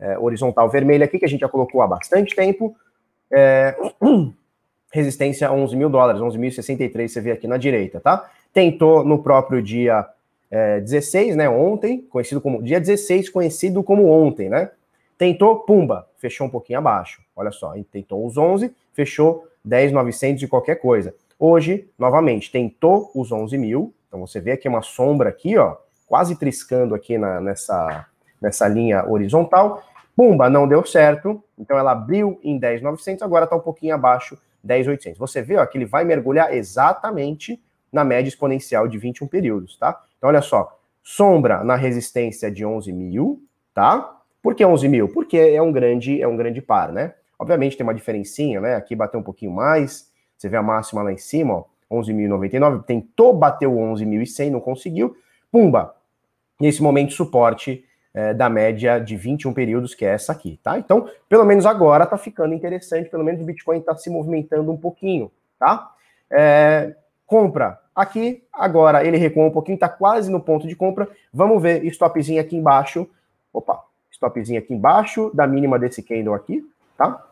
é, 0.00 0.18
horizontal 0.18 0.68
vermelha 0.68 1.04
aqui, 1.04 1.18
que 1.18 1.24
a 1.24 1.28
gente 1.28 1.40
já 1.40 1.48
colocou 1.48 1.82
há 1.82 1.86
bastante 1.86 2.34
tempo. 2.34 2.74
É, 3.30 3.76
resistência 4.92 5.52
11 5.52 5.76
mil 5.76 5.88
dólares, 5.88 6.20
11.063, 6.20 7.08
você 7.08 7.20
vê 7.20 7.30
aqui 7.30 7.46
na 7.46 7.56
direita, 7.56 8.00
tá? 8.00 8.28
Tentou 8.52 9.04
no 9.04 9.22
próprio 9.22 9.62
dia 9.62 10.04
é, 10.50 10.80
16, 10.80 11.36
né, 11.36 11.48
ontem, 11.48 12.02
conhecido 12.10 12.40
como, 12.40 12.62
dia 12.62 12.80
16, 12.80 13.30
conhecido 13.30 13.82
como 13.82 14.08
ontem, 14.08 14.48
né? 14.48 14.70
Tentou, 15.16 15.60
pumba, 15.60 16.08
fechou 16.18 16.46
um 16.46 16.50
pouquinho 16.50 16.78
abaixo, 16.78 17.22
olha 17.36 17.52
só, 17.52 17.74
tentou 17.92 18.26
os 18.26 18.36
11, 18.36 18.74
fechou 18.92 19.46
10.900 19.66 20.34
de 20.34 20.48
qualquer 20.48 20.76
coisa. 20.76 21.14
Hoje, 21.38 21.88
novamente, 21.98 22.50
tentou 22.50 23.10
os 23.14 23.30
11 23.30 23.56
mil, 23.56 23.94
então 24.08 24.20
você 24.20 24.40
vê 24.40 24.52
aqui 24.52 24.68
uma 24.68 24.82
sombra 24.82 25.28
aqui, 25.28 25.56
ó, 25.56 25.76
quase 26.06 26.36
triscando 26.36 26.94
aqui 26.94 27.16
na, 27.16 27.40
nessa, 27.40 28.06
nessa 28.40 28.66
linha 28.66 29.08
horizontal, 29.08 29.82
pumba, 30.20 30.50
não 30.50 30.68
deu 30.68 30.84
certo, 30.84 31.42
então 31.58 31.78
ela 31.78 31.92
abriu 31.92 32.38
em 32.44 32.60
10.900, 32.60 33.22
agora 33.22 33.44
está 33.44 33.56
um 33.56 33.60
pouquinho 33.60 33.94
abaixo 33.94 34.38
10,800. 34.62 35.18
Você 35.18 35.40
vê 35.40 35.56
ó, 35.56 35.64
que 35.64 35.78
ele 35.78 35.86
vai 35.86 36.04
mergulhar 36.04 36.54
exatamente 36.54 37.58
na 37.90 38.04
média 38.04 38.28
exponencial 38.28 38.86
de 38.86 38.98
21 38.98 39.26
períodos, 39.26 39.78
tá? 39.78 39.98
Então, 40.18 40.28
olha 40.28 40.42
só, 40.42 40.78
sombra 41.02 41.64
na 41.64 41.74
resistência 41.74 42.50
de 42.50 42.66
11 42.66 42.92
mil, 42.92 43.42
tá? 43.72 44.14
Por 44.42 44.54
que 44.54 44.62
11 44.62 44.88
mil? 44.90 45.08
Porque 45.08 45.38
é 45.38 45.62
um 45.62 45.72
grande, 45.72 46.20
é 46.20 46.28
um 46.28 46.36
grande 46.36 46.60
par, 46.60 46.92
né? 46.92 47.14
Obviamente 47.38 47.78
tem 47.78 47.84
uma 47.84 47.94
diferencinha, 47.94 48.60
né? 48.60 48.74
Aqui 48.74 48.94
bateu 48.94 49.20
um 49.20 49.22
pouquinho 49.22 49.52
mais, 49.52 50.12
você 50.36 50.50
vê 50.50 50.58
a 50.58 50.62
máxima 50.62 51.00
lá 51.00 51.10
em 51.10 51.16
cima, 51.16 51.54
ó, 51.54 51.64
11.099, 51.90 52.84
tentou 52.84 53.32
bater 53.32 53.66
o 53.66 53.72
11.100, 53.72 54.50
não 54.50 54.60
conseguiu, 54.60 55.16
pumba! 55.50 55.94
Nesse 56.60 56.82
momento, 56.82 57.14
suporte 57.14 57.82
é, 58.12 58.34
da 58.34 58.48
média 58.48 58.98
de 58.98 59.16
21 59.16 59.52
períodos, 59.52 59.94
que 59.94 60.04
é 60.04 60.08
essa 60.08 60.32
aqui, 60.32 60.58
tá? 60.62 60.78
Então, 60.78 61.08
pelo 61.28 61.44
menos 61.44 61.66
agora 61.66 62.06
tá 62.06 62.18
ficando 62.18 62.54
interessante, 62.54 63.08
pelo 63.08 63.24
menos 63.24 63.40
o 63.40 63.44
Bitcoin 63.44 63.78
está 63.78 63.94
se 63.96 64.10
movimentando 64.10 64.70
um 64.70 64.76
pouquinho, 64.76 65.30
tá? 65.58 65.90
É, 66.30 66.94
compra 67.26 67.78
aqui, 67.94 68.42
agora 68.52 69.04
ele 69.04 69.16
recuou 69.16 69.46
um 69.46 69.50
pouquinho, 69.50 69.78
tá 69.78 69.88
quase 69.88 70.30
no 70.30 70.40
ponto 70.40 70.66
de 70.66 70.74
compra. 70.74 71.08
Vamos 71.32 71.62
ver 71.62 71.84
stopzinho 71.86 72.40
aqui 72.40 72.56
embaixo. 72.56 73.08
Opa, 73.52 73.84
stopzinho 74.10 74.58
aqui 74.58 74.74
embaixo 74.74 75.30
da 75.34 75.46
mínima 75.46 75.78
desse 75.78 76.02
candle 76.02 76.34
aqui, 76.34 76.64
tá? 76.96 77.24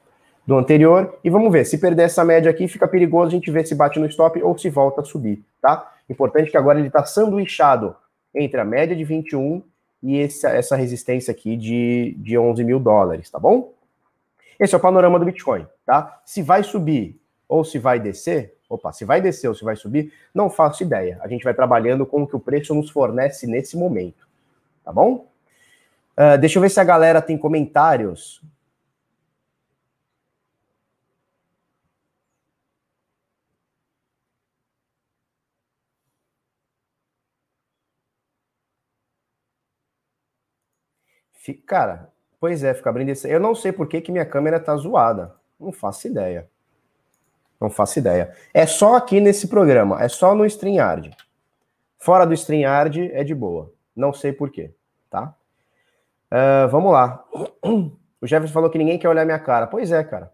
Do 0.47 0.57
anterior. 0.57 1.19
E 1.23 1.31
vamos 1.31 1.53
ver, 1.53 1.65
se 1.65 1.79
perder 1.79 2.05
essa 2.05 2.25
média 2.25 2.51
aqui, 2.51 2.69
fica 2.69 2.87
perigoso 2.87 3.29
a 3.29 3.31
gente 3.31 3.51
ver 3.51 3.67
se 3.67 3.75
bate 3.75 3.99
no 3.99 4.07
stop 4.07 4.41
ou 4.43 4.57
se 4.57 4.71
volta 4.71 5.01
a 5.01 5.05
subir, 5.05 5.45
tá? 5.61 5.93
Importante 6.09 6.51
que 6.51 6.57
agora 6.57 6.79
ele 6.79 6.91
tá 6.91 7.05
sanduichado 7.05 7.95
entre 8.35 8.61
a 8.61 8.65
média 8.65 8.97
de 8.97 9.05
21 9.05 9.63
e 10.03 10.19
essa, 10.21 10.51
essa 10.51 10.77
resistência 10.77 11.33
aqui 11.33 11.57
de, 11.57 12.15
de 12.19 12.39
11 12.39 12.63
mil 12.65 12.79
dólares, 12.79 13.31
tá 13.31 13.39
bom? 13.39 13.73
Esse 14.59 14.75
é 14.75 14.79
o 14.79 14.81
panorama 14.81 15.19
do 15.19 15.25
Bitcoin, 15.25 15.67
tá? 15.87 16.21
Se 16.25 16.43
vai 16.43 16.63
subir 16.63 17.21
ou 17.49 17.65
se 17.65 17.79
vai 17.79 17.99
descer, 17.99 18.55
opa, 18.69 18.93
se 18.93 19.05
vai 19.05 19.21
descer 19.21 19.49
ou 19.49 19.55
se 19.55 19.65
vai 19.65 19.77
subir, 19.77 20.13
não 20.35 20.51
faço 20.51 20.83
ideia. 20.83 21.19
A 21.23 21.29
gente 21.29 21.45
vai 21.45 21.55
trabalhando 21.55 22.05
com 22.05 22.23
o 22.23 22.27
que 22.27 22.37
o 22.37 22.41
preço 22.41 22.75
nos 22.75 22.91
fornece 22.91 23.47
nesse 23.47 23.77
momento, 23.77 24.27
tá 24.85 24.93
bom? 24.93 25.27
Uh, 26.17 26.37
deixa 26.39 26.59
eu 26.59 26.63
ver 26.63 26.71
se 26.71 26.81
a 26.81 26.85
galera 26.85 27.23
tem 27.23 27.39
comentários 27.39 28.43
Cara, 41.55 42.11
pois 42.41 42.63
é, 42.65 42.75
fica 42.75 42.91
abrindo 42.91 43.11
esse... 43.11 43.29
Eu 43.29 43.41
não 43.41 43.55
sei 43.55 43.73
por 43.73 43.87
que, 43.87 44.01
que 44.01 44.13
minha 44.13 44.27
câmera 44.27 44.59
tá 44.61 44.77
zoada. 44.77 45.35
Não 45.59 45.73
faço 45.73 46.07
ideia. 46.07 46.49
Não 47.61 47.69
faço 47.69 47.99
ideia. 47.99 48.33
É 48.55 48.67
só 48.67 48.97
aqui 48.97 49.21
nesse 49.21 49.49
programa, 49.49 50.03
é 50.03 50.09
só 50.09 50.35
no 50.35 50.47
StreamYard. 50.47 51.11
Fora 51.99 52.25
do 52.25 52.33
StreamYard 52.33 53.11
é 53.13 53.25
de 53.25 53.35
boa. 53.35 53.73
Não 53.95 54.13
sei 54.13 54.33
por 54.33 54.51
quê, 54.51 54.73
tá? 55.11 55.35
Uh, 56.31 56.69
vamos 56.69 56.93
lá. 56.93 57.25
O 58.21 58.27
Jefferson 58.27 58.53
falou 58.53 58.71
que 58.71 58.79
ninguém 58.79 58.99
quer 58.99 59.09
olhar 59.09 59.25
minha 59.25 59.39
cara. 59.39 59.67
Pois 59.67 59.91
é, 59.91 60.03
cara. 60.05 60.33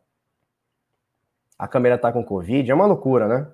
A 1.58 1.68
câmera 1.68 1.96
tá 1.96 2.12
com 2.12 2.24
Covid, 2.24 2.70
é 2.70 2.74
uma 2.74 2.86
loucura, 2.86 3.28
né? 3.28 3.46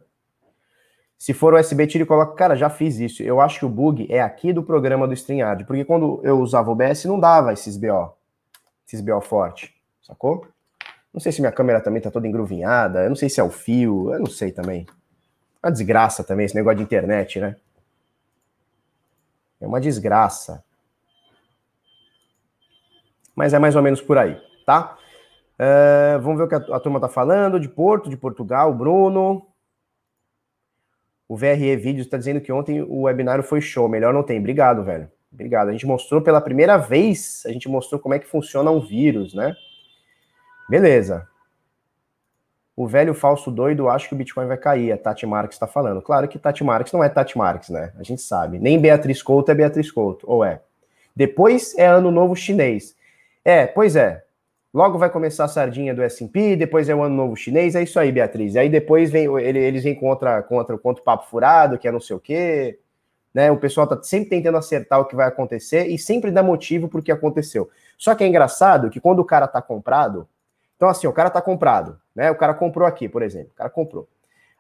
Se 1.20 1.34
for 1.34 1.52
USB, 1.52 1.86
tira 1.86 2.04
e 2.04 2.06
coloca. 2.06 2.34
Cara, 2.34 2.56
já 2.56 2.70
fiz 2.70 2.98
isso. 2.98 3.22
Eu 3.22 3.42
acho 3.42 3.58
que 3.58 3.66
o 3.66 3.68
bug 3.68 4.06
é 4.10 4.22
aqui 4.22 4.54
do 4.54 4.62
programa 4.62 5.06
do 5.06 5.12
StreamYard, 5.12 5.66
porque 5.66 5.84
quando 5.84 6.18
eu 6.24 6.40
usava 6.40 6.70
o 6.70 6.72
OBS 6.72 7.04
não 7.04 7.20
dava 7.20 7.52
esses 7.52 7.76
BO, 7.76 8.14
esses 8.86 9.02
BO 9.02 9.20
forte, 9.20 9.70
sacou? 10.00 10.48
Não 11.12 11.20
sei 11.20 11.30
se 11.30 11.42
minha 11.42 11.52
câmera 11.52 11.82
também 11.82 12.00
tá 12.00 12.10
toda 12.10 12.26
engruvinhada, 12.26 13.02
eu 13.02 13.10
não 13.10 13.16
sei 13.16 13.28
se 13.28 13.38
é 13.38 13.44
o 13.44 13.50
fio, 13.50 14.10
eu 14.14 14.18
não 14.18 14.30
sei 14.30 14.50
também. 14.50 14.86
Uma 15.62 15.70
desgraça 15.70 16.24
também 16.24 16.46
esse 16.46 16.54
negócio 16.54 16.78
de 16.78 16.84
internet, 16.84 17.38
né? 17.38 17.54
É 19.60 19.66
uma 19.66 19.78
desgraça. 19.78 20.64
Mas 23.36 23.52
é 23.52 23.58
mais 23.58 23.76
ou 23.76 23.82
menos 23.82 24.00
por 24.00 24.16
aí, 24.16 24.40
tá? 24.64 24.96
Uh, 25.58 26.18
vamos 26.22 26.38
ver 26.38 26.44
o 26.44 26.48
que 26.48 26.54
a, 26.54 26.76
a 26.76 26.80
turma 26.80 26.98
tá 26.98 27.10
falando 27.10 27.60
de 27.60 27.68
Porto, 27.68 28.08
de 28.08 28.16
Portugal, 28.16 28.72
Bruno. 28.72 29.49
O 31.30 31.36
VRE 31.36 31.76
Vídeos 31.76 32.08
está 32.08 32.18
dizendo 32.18 32.40
que 32.40 32.50
ontem 32.50 32.82
o 32.82 33.02
webinário 33.02 33.44
foi 33.44 33.60
show. 33.60 33.88
Melhor 33.88 34.12
não 34.12 34.24
tem. 34.24 34.40
Obrigado, 34.40 34.82
velho. 34.82 35.08
Obrigado. 35.32 35.68
A 35.68 35.72
gente 35.72 35.86
mostrou 35.86 36.20
pela 36.20 36.40
primeira 36.40 36.76
vez, 36.76 37.44
a 37.46 37.52
gente 37.52 37.68
mostrou 37.68 38.00
como 38.00 38.14
é 38.14 38.18
que 38.18 38.26
funciona 38.26 38.68
um 38.68 38.80
vírus, 38.80 39.32
né? 39.32 39.54
Beleza. 40.68 41.28
o 42.74 42.84
velho 42.84 43.14
falso 43.14 43.48
doido 43.48 43.88
acha 43.88 44.08
que 44.08 44.14
o 44.14 44.16
Bitcoin 44.16 44.48
vai 44.48 44.56
cair, 44.56 44.90
a 44.90 44.98
Tati 44.98 45.24
Marques 45.24 45.54
está 45.54 45.68
falando. 45.68 46.02
Claro 46.02 46.26
que 46.26 46.36
Tati 46.36 46.64
Marques 46.64 46.92
não 46.92 47.04
é 47.04 47.08
Tati 47.08 47.38
Marques, 47.38 47.68
né? 47.68 47.92
A 47.96 48.02
gente 48.02 48.22
sabe. 48.22 48.58
Nem 48.58 48.80
Beatriz 48.80 49.22
Couto 49.22 49.52
é 49.52 49.54
Beatriz 49.54 49.88
Couto, 49.92 50.26
ou 50.28 50.44
é? 50.44 50.60
Depois 51.14 51.78
é 51.78 51.86
ano 51.86 52.10
novo 52.10 52.34
chinês. 52.34 52.96
É, 53.44 53.68
pois 53.68 53.94
é. 53.94 54.24
Logo 54.72 54.98
vai 54.98 55.10
começar 55.10 55.44
a 55.44 55.48
sardinha 55.48 55.92
do 55.92 56.00
S&P, 56.00 56.54
depois 56.54 56.88
é 56.88 56.94
o 56.94 57.02
ano 57.02 57.16
novo 57.16 57.34
chinês, 57.34 57.74
é 57.74 57.82
isso 57.82 57.98
aí, 57.98 58.12
Beatriz. 58.12 58.54
Aí 58.54 58.68
depois 58.68 59.10
vem 59.10 59.26
eles 59.40 59.82
vêm 59.82 59.96
contra 59.96 60.42
contra 60.44 60.76
o 60.76 60.94
papo 61.02 61.28
furado, 61.28 61.76
que 61.76 61.88
é 61.88 61.92
não 61.92 61.98
sei 61.98 62.14
o 62.14 62.20
quê, 62.20 62.78
né? 63.34 63.50
O 63.50 63.56
pessoal 63.56 63.86
tá 63.86 64.00
sempre 64.00 64.30
tentando 64.30 64.56
acertar 64.56 65.00
o 65.00 65.06
que 65.06 65.16
vai 65.16 65.26
acontecer 65.26 65.88
e 65.88 65.98
sempre 65.98 66.30
dá 66.30 66.40
motivo 66.40 66.88
para 66.88 67.00
o 67.00 67.02
que 67.02 67.10
aconteceu. 67.10 67.68
Só 67.98 68.14
que 68.14 68.22
é 68.22 68.28
engraçado 68.28 68.90
que 68.90 69.00
quando 69.00 69.18
o 69.18 69.24
cara 69.24 69.48
tá 69.48 69.60
comprado, 69.60 70.28
então 70.76 70.88
assim, 70.88 71.08
o 71.08 71.12
cara 71.12 71.30
tá 71.30 71.42
comprado, 71.42 71.98
né? 72.14 72.30
O 72.30 72.36
cara 72.36 72.54
comprou 72.54 72.86
aqui, 72.86 73.08
por 73.08 73.22
exemplo, 73.22 73.50
o 73.52 73.56
cara 73.56 73.70
comprou. 73.70 74.08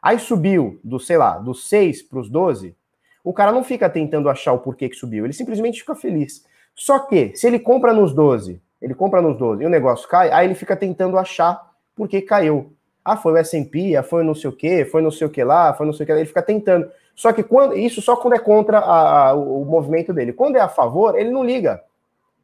Aí 0.02 0.18
subiu 0.18 0.80
do, 0.82 0.98
sei 0.98 1.18
lá, 1.18 1.38
dos 1.38 1.68
6 1.68 2.02
para 2.02 2.18
os 2.18 2.28
12, 2.28 2.74
o 3.22 3.32
cara 3.32 3.52
não 3.52 3.62
fica 3.62 3.88
tentando 3.88 4.28
achar 4.28 4.52
o 4.52 4.58
porquê 4.58 4.88
que 4.88 4.96
subiu, 4.96 5.24
ele 5.24 5.32
simplesmente 5.32 5.80
fica 5.80 5.94
feliz. 5.94 6.44
Só 6.74 6.98
que, 6.98 7.36
se 7.36 7.46
ele 7.46 7.60
compra 7.60 7.92
nos 7.92 8.12
12, 8.12 8.60
ele 8.80 8.94
compra 8.94 9.20
nos 9.20 9.36
12 9.36 9.62
e 9.62 9.66
o 9.66 9.70
negócio 9.70 10.08
cai, 10.08 10.30
aí 10.30 10.46
ele 10.46 10.54
fica 10.54 10.74
tentando 10.74 11.18
achar 11.18 11.70
por 11.94 12.08
que 12.08 12.22
caiu. 12.22 12.72
Ah, 13.04 13.16
foi 13.16 13.32
o 13.32 13.36
S&P, 13.36 13.96
ah, 13.96 14.02
foi 14.02 14.22
não 14.22 14.34
sei 14.34 14.50
o 14.50 14.52
que, 14.52 14.84
foi 14.84 15.02
não 15.02 15.10
sei 15.10 15.26
o 15.26 15.30
que 15.30 15.42
lá, 15.42 15.72
foi 15.74 15.86
não 15.86 15.92
sei 15.92 16.04
o 16.04 16.06
que 16.06 16.12
lá, 16.12 16.18
ele 16.18 16.28
fica 16.28 16.42
tentando. 16.42 16.90
Só 17.14 17.32
que 17.32 17.42
quando 17.42 17.76
isso 17.76 18.00
só 18.00 18.16
quando 18.16 18.34
é 18.34 18.38
contra 18.38 18.78
a, 18.78 19.28
a, 19.28 19.34
o 19.34 19.64
movimento 19.64 20.12
dele. 20.12 20.32
Quando 20.32 20.56
é 20.56 20.60
a 20.60 20.68
favor, 20.68 21.18
ele 21.18 21.30
não 21.30 21.44
liga. 21.44 21.82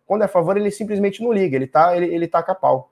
Quando 0.06 0.22
é 0.22 0.24
a 0.26 0.28
favor, 0.28 0.56
ele 0.56 0.70
simplesmente 0.70 1.22
não 1.22 1.32
liga, 1.32 1.56
ele 1.56 1.66
tá, 1.66 1.96
ele, 1.96 2.06
ele 2.06 2.28
taca 2.28 2.54
pau. 2.54 2.90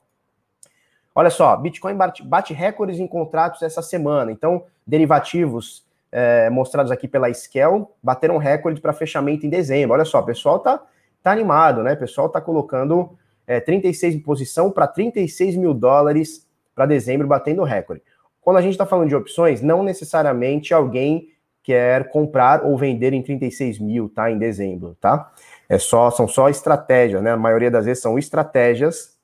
Olha 1.15 1.31
só, 1.31 1.57
Bitcoin 1.57 1.95
bate, 1.95 2.23
bate 2.25 2.53
recordes 2.53 2.99
em 2.99 3.07
contratos 3.07 3.63
essa 3.63 3.83
semana. 3.83 4.33
Então, 4.33 4.65
derivativos 4.87 5.85
é, 6.11 6.51
mostrados 6.51 6.91
aqui 6.91 7.07
pela 7.07 7.31
Skel 7.31 7.93
bateram 8.03 8.37
recorde 8.37 8.81
para 8.81 8.93
fechamento 8.93 9.47
em 9.47 9.51
dezembro. 9.51 9.95
Olha 9.95 10.05
só, 10.05 10.19
o 10.19 10.25
pessoal 10.25 10.59
tá, 10.59 10.83
tá 11.23 11.31
animado, 11.31 11.83
né? 11.83 11.93
O 11.93 11.99
pessoal 11.99 12.29
tá 12.29 12.41
colocando 12.41 13.17
é, 13.47 13.61
36 13.61 14.15
em 14.15 14.21
posição 14.21 14.71
para 14.71 14.87
36 14.87 15.57
mil 15.57 15.75
dólares 15.75 16.47
para 16.75 16.87
dezembro, 16.87 17.27
batendo 17.27 17.63
recorde. 17.63 18.03
Quando 18.41 18.59
a 18.59 18.63
gente 18.63 18.73
está 18.73 18.85
falando 18.85 19.09
de 19.09 19.17
opções, 19.17 19.63
não 19.63 19.83
necessariamente 19.83 20.75
alguém 20.75 21.29
quer 21.63 22.11
comprar 22.11 22.63
ou 22.63 22.77
vender 22.77 23.15
em 23.15 23.23
36 23.23 23.79
mil, 23.79 24.09
tá? 24.09 24.31
Em 24.31 24.39
dezembro, 24.39 24.97
tá? 25.01 25.33
É 25.69 25.79
só, 25.79 26.11
são 26.11 26.29
só 26.29 26.51
estratégias, 26.51 27.23
né? 27.23 27.33
A 27.33 27.37
maioria 27.37 27.71
das 27.71 27.87
vezes 27.87 28.03
são 28.03 28.19
estratégias 28.19 29.17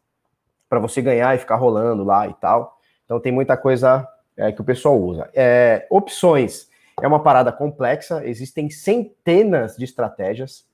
para 0.69 0.79
você 0.79 1.03
ganhar 1.03 1.35
e 1.35 1.39
ficar 1.39 1.57
rolando 1.57 2.03
lá 2.03 2.27
e 2.27 2.35
tal. 2.35 2.79
Então 3.05 3.21
tem 3.21 3.31
muita 3.31 3.57
coisa 3.57 4.09
é, 4.37 4.50
que 4.50 4.61
o 4.61 4.65
pessoal 4.65 4.99
usa. 4.99 5.29
É, 5.35 5.87
opções 5.91 6.69
é 7.03 7.07
uma 7.07 7.23
parada 7.23 7.53
complexa, 7.53 8.25
existem 8.25 8.71
centenas 8.71 9.77
de 9.77 9.85
estratégias. 9.85 10.65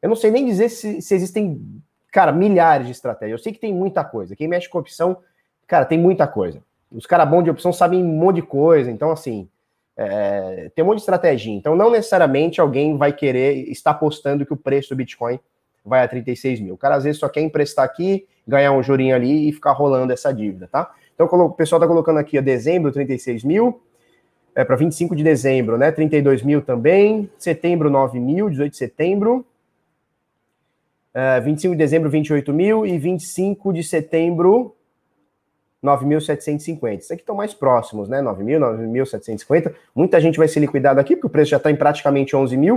Eu 0.00 0.08
não 0.08 0.16
sei 0.16 0.30
nem 0.30 0.46
dizer 0.46 0.68
se, 0.68 1.02
se 1.02 1.14
existem 1.14 1.82
cara, 2.10 2.32
milhares 2.32 2.86
de 2.86 2.92
estratégias. 2.92 3.38
Eu 3.38 3.42
sei 3.42 3.52
que 3.52 3.58
tem 3.58 3.72
muita 3.72 4.04
coisa. 4.04 4.34
Quem 4.34 4.48
mexe 4.48 4.68
com 4.68 4.78
opção, 4.78 5.18
cara, 5.66 5.84
tem 5.84 5.98
muita 5.98 6.26
coisa. 6.26 6.62
Os 6.90 7.06
caras 7.06 7.28
bons 7.28 7.44
de 7.44 7.50
opção 7.50 7.72
sabem 7.72 8.02
um 8.02 8.06
monte 8.06 8.36
de 8.36 8.42
coisa. 8.42 8.90
Então, 8.90 9.10
assim, 9.10 9.48
é, 9.96 10.70
tem 10.74 10.84
um 10.84 10.88
monte 10.88 10.96
de 10.96 11.02
estratégia. 11.02 11.50
Então, 11.50 11.76
não 11.76 11.90
necessariamente 11.90 12.60
alguém 12.60 12.96
vai 12.96 13.12
querer 13.12 13.68
estar 13.68 13.90
apostando 13.90 14.46
que 14.46 14.52
o 14.52 14.56
preço 14.56 14.90
do 14.90 14.96
Bitcoin 14.96 15.38
vai 15.84 16.02
a 16.02 16.08
36 16.08 16.60
mil. 16.60 16.74
O 16.74 16.78
cara 16.78 16.96
às 16.96 17.04
vezes 17.04 17.18
só 17.18 17.28
quer 17.28 17.40
emprestar 17.40 17.84
aqui, 17.84 18.26
ganhar 18.46 18.72
um 18.72 18.82
jurinho 18.82 19.14
ali 19.14 19.48
e 19.48 19.52
ficar 19.52 19.72
rolando 19.72 20.12
essa 20.12 20.32
dívida, 20.32 20.68
tá? 20.70 20.92
Então, 21.14 21.26
o 21.26 21.50
pessoal 21.50 21.78
está 21.78 21.88
colocando 21.88 22.18
aqui 22.18 22.38
a 22.38 22.40
dezembro, 22.40 22.92
36 22.92 23.42
mil. 23.42 23.82
É, 24.54 24.64
para 24.64 24.76
25 24.76 25.14
de 25.14 25.22
dezembro, 25.22 25.76
né? 25.76 25.90
32 25.90 26.42
mil 26.42 26.62
também. 26.62 27.30
Setembro, 27.38 27.90
9 27.90 28.18
mil. 28.18 28.48
18 28.48 28.72
de 28.72 28.76
setembro. 28.76 29.44
25 31.42 31.72
é, 31.72 31.76
de 31.76 31.78
dezembro, 31.78 32.10
28 32.10 32.52
mil, 32.52 32.86
e 32.86 32.98
25 32.98 33.72
de 33.72 33.82
setembro, 33.82 34.76
9.750. 35.82 36.98
Isso 36.98 37.12
aqui 37.12 37.22
estão 37.22 37.34
mais 37.34 37.54
próximos, 37.54 38.08
né? 38.08 38.20
9.000, 38.20 38.58
9.750. 38.58 39.74
Muita 39.94 40.20
gente 40.20 40.38
vai 40.38 40.48
ser 40.48 40.60
liquidada 40.60 41.00
aqui, 41.00 41.14
porque 41.14 41.26
o 41.26 41.30
preço 41.30 41.50
já 41.50 41.56
está 41.56 41.70
em 41.70 41.76
praticamente 41.76 42.34
11 42.34 42.56
mil. 42.56 42.76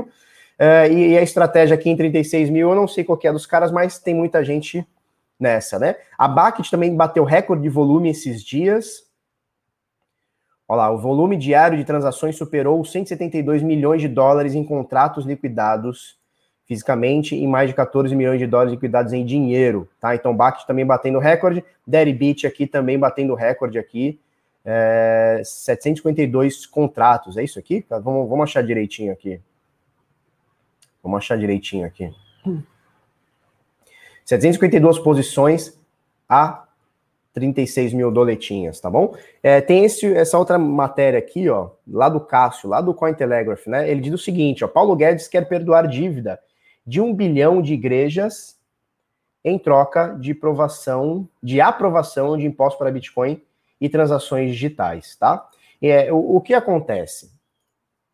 Uh, 0.60 0.92
e, 0.92 1.08
e, 1.10 1.18
a 1.18 1.24
estratégia 1.24 1.74
aqui 1.74 1.90
em 1.90 1.98
36 1.98 2.50
mil, 2.50 2.70
eu 2.70 2.76
não 2.76 2.88
sei 2.88 3.04
qual 3.04 3.20
é 3.24 3.32
dos 3.32 3.48
caras, 3.48 3.72
mas 3.72 3.98
tem 3.98 4.14
muita 4.14 4.44
gente 4.44 4.86
nessa, 5.40 5.80
né? 5.80 5.96
A 6.18 6.28
Bakit 6.28 6.70
também 6.70 6.96
bateu 6.96 7.24
recorde 7.24 7.64
de 7.64 7.70
volume 7.70 8.10
esses 8.12 8.44
dias. 8.44 9.04
Olha 10.68 10.84
lá, 10.84 10.92
o 10.92 11.00
volume 11.00 11.36
diário 11.36 11.78
de 11.78 11.84
transações 11.84 12.36
superou 12.38 12.86
172 12.86 13.64
milhões 13.64 14.02
de 14.02 14.08
dólares 14.08 14.54
em 14.54 14.64
contratos 14.64 15.26
liquidados 15.26 16.21
fisicamente 16.72 17.36
e 17.36 17.46
mais 17.46 17.70
de 17.70 17.76
14 17.76 18.16
milhões 18.16 18.40
de 18.40 18.48
dólares 18.48 18.72
liquidados 18.72 19.12
em 19.12 19.26
dinheiro, 19.26 19.90
tá? 20.00 20.16
Então, 20.16 20.34
BACT 20.34 20.66
também 20.66 20.86
batendo 20.86 21.20
recorde, 21.20 21.66
Deribit 21.86 22.48
aqui 22.48 22.66
também 22.66 22.98
batendo 22.98 23.36
recorde 23.36 23.78
aqui, 23.78 24.18
é, 24.64 25.42
752 25.44 26.66
contratos, 26.66 27.36
é 27.36 27.44
isso 27.44 27.60
aqui? 27.60 27.82
Tá, 27.82 28.00
vamos, 28.00 28.30
vamos 28.30 28.44
achar 28.44 28.64
direitinho 28.64 29.12
aqui. 29.12 29.42
Vamos 31.04 31.18
achar 31.18 31.38
direitinho 31.38 31.86
aqui. 31.86 32.10
752 34.24 34.98
posições 35.00 35.78
a 36.30 36.64
36 37.34 37.92
mil 37.92 38.10
doletinhas, 38.10 38.80
tá 38.80 38.90
bom? 38.90 39.14
É, 39.44 39.60
tem 39.60 39.84
esse, 39.84 40.06
essa 40.14 40.38
outra 40.38 40.58
matéria 40.58 41.20
aqui, 41.20 41.50
ó, 41.50 41.72
lá 41.86 42.08
do 42.08 42.22
Cássio, 42.22 42.70
lá 42.70 42.80
do 42.80 42.94
Cointelegraph, 42.94 43.68
né? 43.68 43.92
Ele 43.92 44.00
diz 44.00 44.14
o 44.14 44.18
seguinte, 44.18 44.64
ó, 44.64 44.70
Paulo 44.70 44.96
Guedes 44.96 45.28
quer 45.28 45.50
perdoar 45.50 45.86
dívida 45.86 46.40
de 46.86 47.00
um 47.00 47.13
bilhão 47.13 47.62
de 47.62 47.74
igrejas 47.74 48.60
em 49.44 49.58
troca 49.58 50.15
de 50.20 50.32
aprovação, 50.32 51.28
de 51.41 51.60
aprovação 51.60 52.38
de 52.38 52.46
imposto 52.46 52.78
para 52.78 52.91
Bitcoin 52.91 53.41
e 53.80 53.89
transações 53.89 54.52
digitais, 54.52 55.15
tá? 55.15 55.48
É, 55.82 56.13
o, 56.13 56.36
o 56.38 56.41
que 56.41 56.54
acontece? 56.54 57.32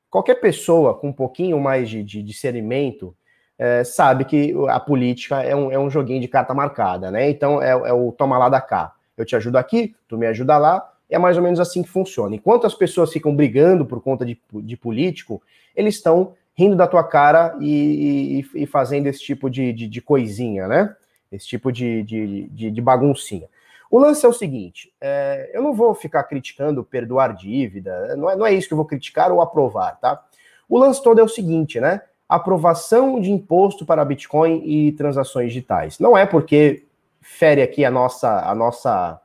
Qualquer 0.10 0.36
pessoa 0.36 0.96
com 0.96 1.10
um 1.10 1.14
pouquinho 1.14 1.60
mais 1.60 1.90
de, 1.90 2.02
de 2.02 2.24
discernimento 2.24 3.14
é, 3.60 3.84
sabe 3.84 4.24
que 4.24 4.54
a 4.70 4.80
política 4.80 5.42
é 5.42 5.56
um, 5.56 5.72
é 5.72 5.78
um 5.78 5.90
joguinho 5.90 6.22
de 6.22 6.28
carta 6.28 6.54
marcada, 6.54 7.12
né? 7.12 7.30
Então 7.30 7.62
é, 7.62 7.72
é 7.72 7.94
o 7.94 8.12
toma 8.12 8.38
lá 8.38 8.48
da 8.48 8.62
cá. 8.62 8.94
Eu 9.18 9.26
te 9.26 9.36
ajudo 9.36 9.58
aqui, 9.58 9.96
tu 10.08 10.18
me 10.18 10.28
ajuda 10.28 10.58
lá, 10.58 10.94
é 11.10 11.18
mais 11.18 11.38
ou 11.38 11.44
menos 11.44 11.60
assim 11.60 11.82
que 11.82 11.90
funciona. 11.90 12.36
Enquanto 12.36 12.68
as 12.68 12.76
pessoas 12.76 13.12
ficam 13.12 13.36
brigando 13.36 13.86
por 13.86 14.02
conta 14.02 14.26
de, 14.26 14.40
de 14.54 14.78
político, 14.78 15.42
eles 15.76 15.96
estão 15.96 16.34
rindo 16.58 16.76
da 16.76 16.88
tua 16.88 17.04
cara 17.04 17.56
e, 17.60 18.44
e, 18.56 18.64
e 18.64 18.66
fazendo 18.66 19.06
esse 19.06 19.20
tipo 19.20 19.50
de, 19.50 19.72
de, 19.72 19.88
de, 19.88 20.02
coisinha, 20.02 20.68
né? 20.68 20.96
Esse 21.32 21.46
tipo 21.46 21.72
de, 21.72 22.02
de, 22.04 22.72
de 22.72 22.82
baguncinha. 22.82 23.48
O 23.92 24.00
lance 24.00 24.26
é 24.26 24.30
o 24.30 24.34
seguinte: 24.34 24.92
é, 25.00 25.52
eu 25.54 25.62
não 25.62 25.74
vou 25.74 25.94
ficar 25.94 26.24
criticando 26.24 26.84
perdoar 26.84 27.36
dívida, 27.36 28.16
não 28.16 28.30
é, 28.30 28.36
não 28.36 28.46
é 28.46 28.54
isso 28.54 28.68
que 28.68 28.74
eu 28.74 28.78
vou 28.78 28.86
criticar 28.86 29.32
ou 29.32 29.40
aprovar, 29.40 30.00
tá? 30.00 30.24
O 30.68 30.80
lance 30.80 31.02
todo 31.02 31.20
é 31.20 31.24
o 31.24 31.30
seguinte, 31.30 31.80
né? 31.80 32.02
Aprovação 32.28 33.22
de 33.22 33.32
imposto 33.32 33.86
para 33.86 34.04
Bitcoin 34.04 34.62
e 34.66 34.92
transações 34.94 35.50
digitais. 35.50 36.00
Não 36.00 36.18
é 36.18 36.26
porque 36.26 36.84
fere 37.22 37.62
aqui 37.62 37.86
a 37.86 37.92
nossa, 37.92 38.42
a 38.50 38.54
nossa, 38.56 39.22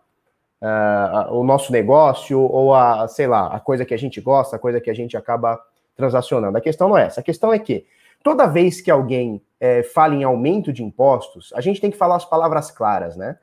uh, 0.61 1.35
o 1.35 1.42
nosso 1.42 1.73
negócio 1.73 2.40
ou 2.40 2.75
a, 2.75 3.09
sei 3.09 3.27
lá, 3.27 3.49
a 3.49 3.59
coisa 3.59 3.85
que 3.85 3.95
a 3.95 3.97
gente 3.97 4.21
gosta, 4.21 4.55
a 4.55 4.59
coisa 4.59 4.81
que 4.81 4.90
a 4.90 4.95
gente 4.95 5.16
acaba 5.16 5.59
transacionando. 5.96 6.57
A 6.57 6.61
questão 6.61 6.88
não 6.88 6.96
é 6.96 7.07
essa. 7.07 7.20
A 7.20 7.22
questão 7.22 7.52
é 7.52 7.59
que 7.59 7.87
toda 8.22 8.46
vez 8.46 8.81
que 8.81 8.90
alguém 8.90 9.42
é, 9.61 9.83
fala 9.83 10.14
em 10.14 10.24
aumento 10.24 10.72
de 10.72 10.83
impostos, 10.83 11.52
a 11.55 11.61
gente 11.61 11.81
tem 11.81 11.90
que 11.90 11.96
falar 11.96 12.16
as 12.16 12.24
palavras 12.24 12.70
claras, 12.70 13.16
né? 13.16 13.38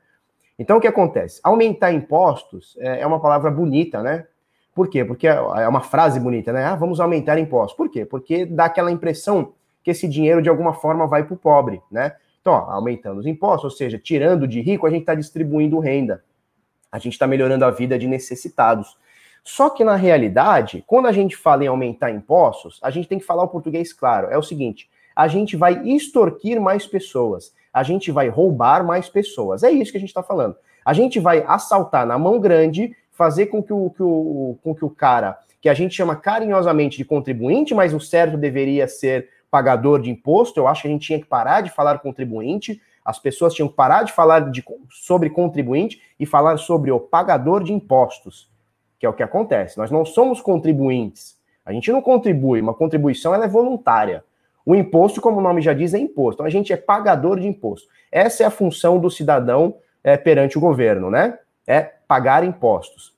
Então 0.58 0.76
o 0.76 0.80
que 0.80 0.86
acontece? 0.86 1.40
Aumentar 1.42 1.92
impostos 1.92 2.76
é, 2.78 3.00
é 3.00 3.06
uma 3.06 3.20
palavra 3.20 3.50
bonita, 3.50 4.02
né? 4.02 4.26
Por 4.74 4.88
quê? 4.88 5.04
Porque 5.04 5.26
é, 5.26 5.32
é 5.32 5.68
uma 5.68 5.80
frase 5.80 6.20
bonita, 6.20 6.52
né? 6.52 6.64
Ah, 6.64 6.74
vamos 6.74 7.00
aumentar 7.00 7.38
impostos. 7.38 7.76
Por 7.76 7.88
quê? 7.88 8.04
Porque 8.04 8.44
dá 8.44 8.66
aquela 8.66 8.90
impressão 8.90 9.54
que 9.82 9.90
esse 9.90 10.06
dinheiro 10.06 10.42
de 10.42 10.48
alguma 10.48 10.74
forma 10.74 11.06
vai 11.06 11.24
para 11.24 11.34
o 11.34 11.38
pobre, 11.38 11.80
né? 11.90 12.14
Então, 12.40 12.52
ó, 12.52 12.70
aumentando 12.70 13.20
os 13.20 13.26
impostos, 13.26 13.64
ou 13.64 13.70
seja, 13.70 13.98
tirando 13.98 14.46
de 14.46 14.60
rico, 14.60 14.86
a 14.86 14.90
gente 14.90 15.00
está 15.00 15.14
distribuindo 15.14 15.78
renda. 15.78 16.24
A 16.90 16.98
gente 16.98 17.12
está 17.12 17.26
melhorando 17.26 17.64
a 17.64 17.70
vida 17.70 17.98
de 17.98 18.06
necessitados. 18.06 18.96
Só 19.42 19.70
que 19.70 19.84
na 19.84 19.96
realidade, 19.96 20.84
quando 20.86 21.06
a 21.06 21.12
gente 21.12 21.36
fala 21.36 21.64
em 21.64 21.68
aumentar 21.68 22.10
impostos, 22.10 22.78
a 22.82 22.90
gente 22.90 23.08
tem 23.08 23.18
que 23.18 23.24
falar 23.24 23.44
o 23.44 23.48
português 23.48 23.92
claro. 23.92 24.28
É 24.30 24.38
o 24.38 24.42
seguinte: 24.42 24.88
a 25.14 25.28
gente 25.28 25.56
vai 25.56 25.82
extorquir 25.86 26.60
mais 26.60 26.86
pessoas, 26.86 27.54
a 27.72 27.82
gente 27.82 28.10
vai 28.10 28.28
roubar 28.28 28.84
mais 28.84 29.08
pessoas. 29.08 29.62
É 29.62 29.70
isso 29.70 29.90
que 29.90 29.98
a 29.98 30.00
gente 30.00 30.10
está 30.10 30.22
falando. 30.22 30.56
A 30.84 30.92
gente 30.92 31.20
vai 31.20 31.44
assaltar 31.46 32.06
na 32.06 32.18
mão 32.18 32.40
grande, 32.40 32.96
fazer 33.10 33.46
com 33.46 33.62
que 33.62 33.72
o, 33.72 33.90
que 33.90 34.02
o, 34.02 34.58
com 34.62 34.74
que 34.74 34.84
o 34.84 34.90
cara, 34.90 35.38
que 35.60 35.68
a 35.68 35.74
gente 35.74 35.94
chama 35.94 36.16
carinhosamente 36.16 36.96
de 36.96 37.04
contribuinte, 37.04 37.74
mas 37.74 37.92
o 37.92 38.00
certo 38.00 38.36
deveria 38.36 38.88
ser 38.88 39.28
pagador 39.50 40.00
de 40.00 40.10
imposto. 40.10 40.58
Eu 40.58 40.68
acho 40.68 40.82
que 40.82 40.88
a 40.88 40.90
gente 40.90 41.06
tinha 41.06 41.20
que 41.20 41.26
parar 41.26 41.60
de 41.60 41.70
falar 41.70 41.98
contribuinte. 41.98 42.80
As 43.04 43.18
pessoas 43.18 43.52
tinham 43.52 43.68
que 43.68 43.74
parar 43.74 44.04
de 44.04 44.12
falar 44.12 44.50
de, 44.50 44.64
sobre 44.90 45.28
contribuinte 45.28 46.00
e 46.18 46.24
falar 46.24 46.56
sobre 46.56 46.90
o 46.90 47.00
pagador 47.00 47.62
de 47.62 47.72
impostos. 47.72 48.48
Que 49.00 49.06
é 49.06 49.08
o 49.08 49.14
que 49.14 49.22
acontece. 49.22 49.78
Nós 49.78 49.90
não 49.90 50.04
somos 50.04 50.42
contribuintes. 50.42 51.40
A 51.64 51.72
gente 51.72 51.90
não 51.90 52.02
contribui, 52.02 52.60
uma 52.60 52.74
contribuição 52.74 53.34
ela 53.34 53.46
é 53.46 53.48
voluntária. 53.48 54.22
O 54.64 54.74
imposto, 54.74 55.22
como 55.22 55.38
o 55.38 55.42
nome 55.42 55.62
já 55.62 55.72
diz, 55.72 55.94
é 55.94 55.98
imposto. 55.98 56.34
Então 56.34 56.46
a 56.46 56.50
gente 56.50 56.70
é 56.70 56.76
pagador 56.76 57.40
de 57.40 57.48
imposto. 57.48 57.88
Essa 58.12 58.42
é 58.42 58.46
a 58.46 58.50
função 58.50 58.98
do 59.00 59.10
cidadão 59.10 59.74
é, 60.04 60.18
perante 60.18 60.58
o 60.58 60.60
governo, 60.60 61.10
né? 61.10 61.38
É 61.66 61.80
pagar 61.80 62.44
impostos. 62.44 63.14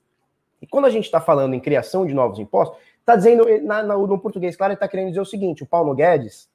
E 0.61 0.65
quando 0.65 0.85
a 0.85 0.89
gente 0.89 1.03
está 1.03 1.19
falando 1.19 1.53
em 1.53 1.59
criação 1.59 2.05
de 2.07 2.13
novos 2.13 2.39
impostos, 2.39 2.77
está 2.99 3.17
dizendo, 3.17 3.45
na, 3.63 3.83
na, 3.83 3.97
no 3.97 4.17
português, 4.17 4.55
claro, 4.55 4.71
ele 4.71 4.75
está 4.75 4.87
querendo 4.87 5.09
dizer 5.09 5.19
o 5.19 5.25
seguinte: 5.25 5.63
o 5.63 5.65
Paulo 5.65 5.93
Guedes, 5.93 6.49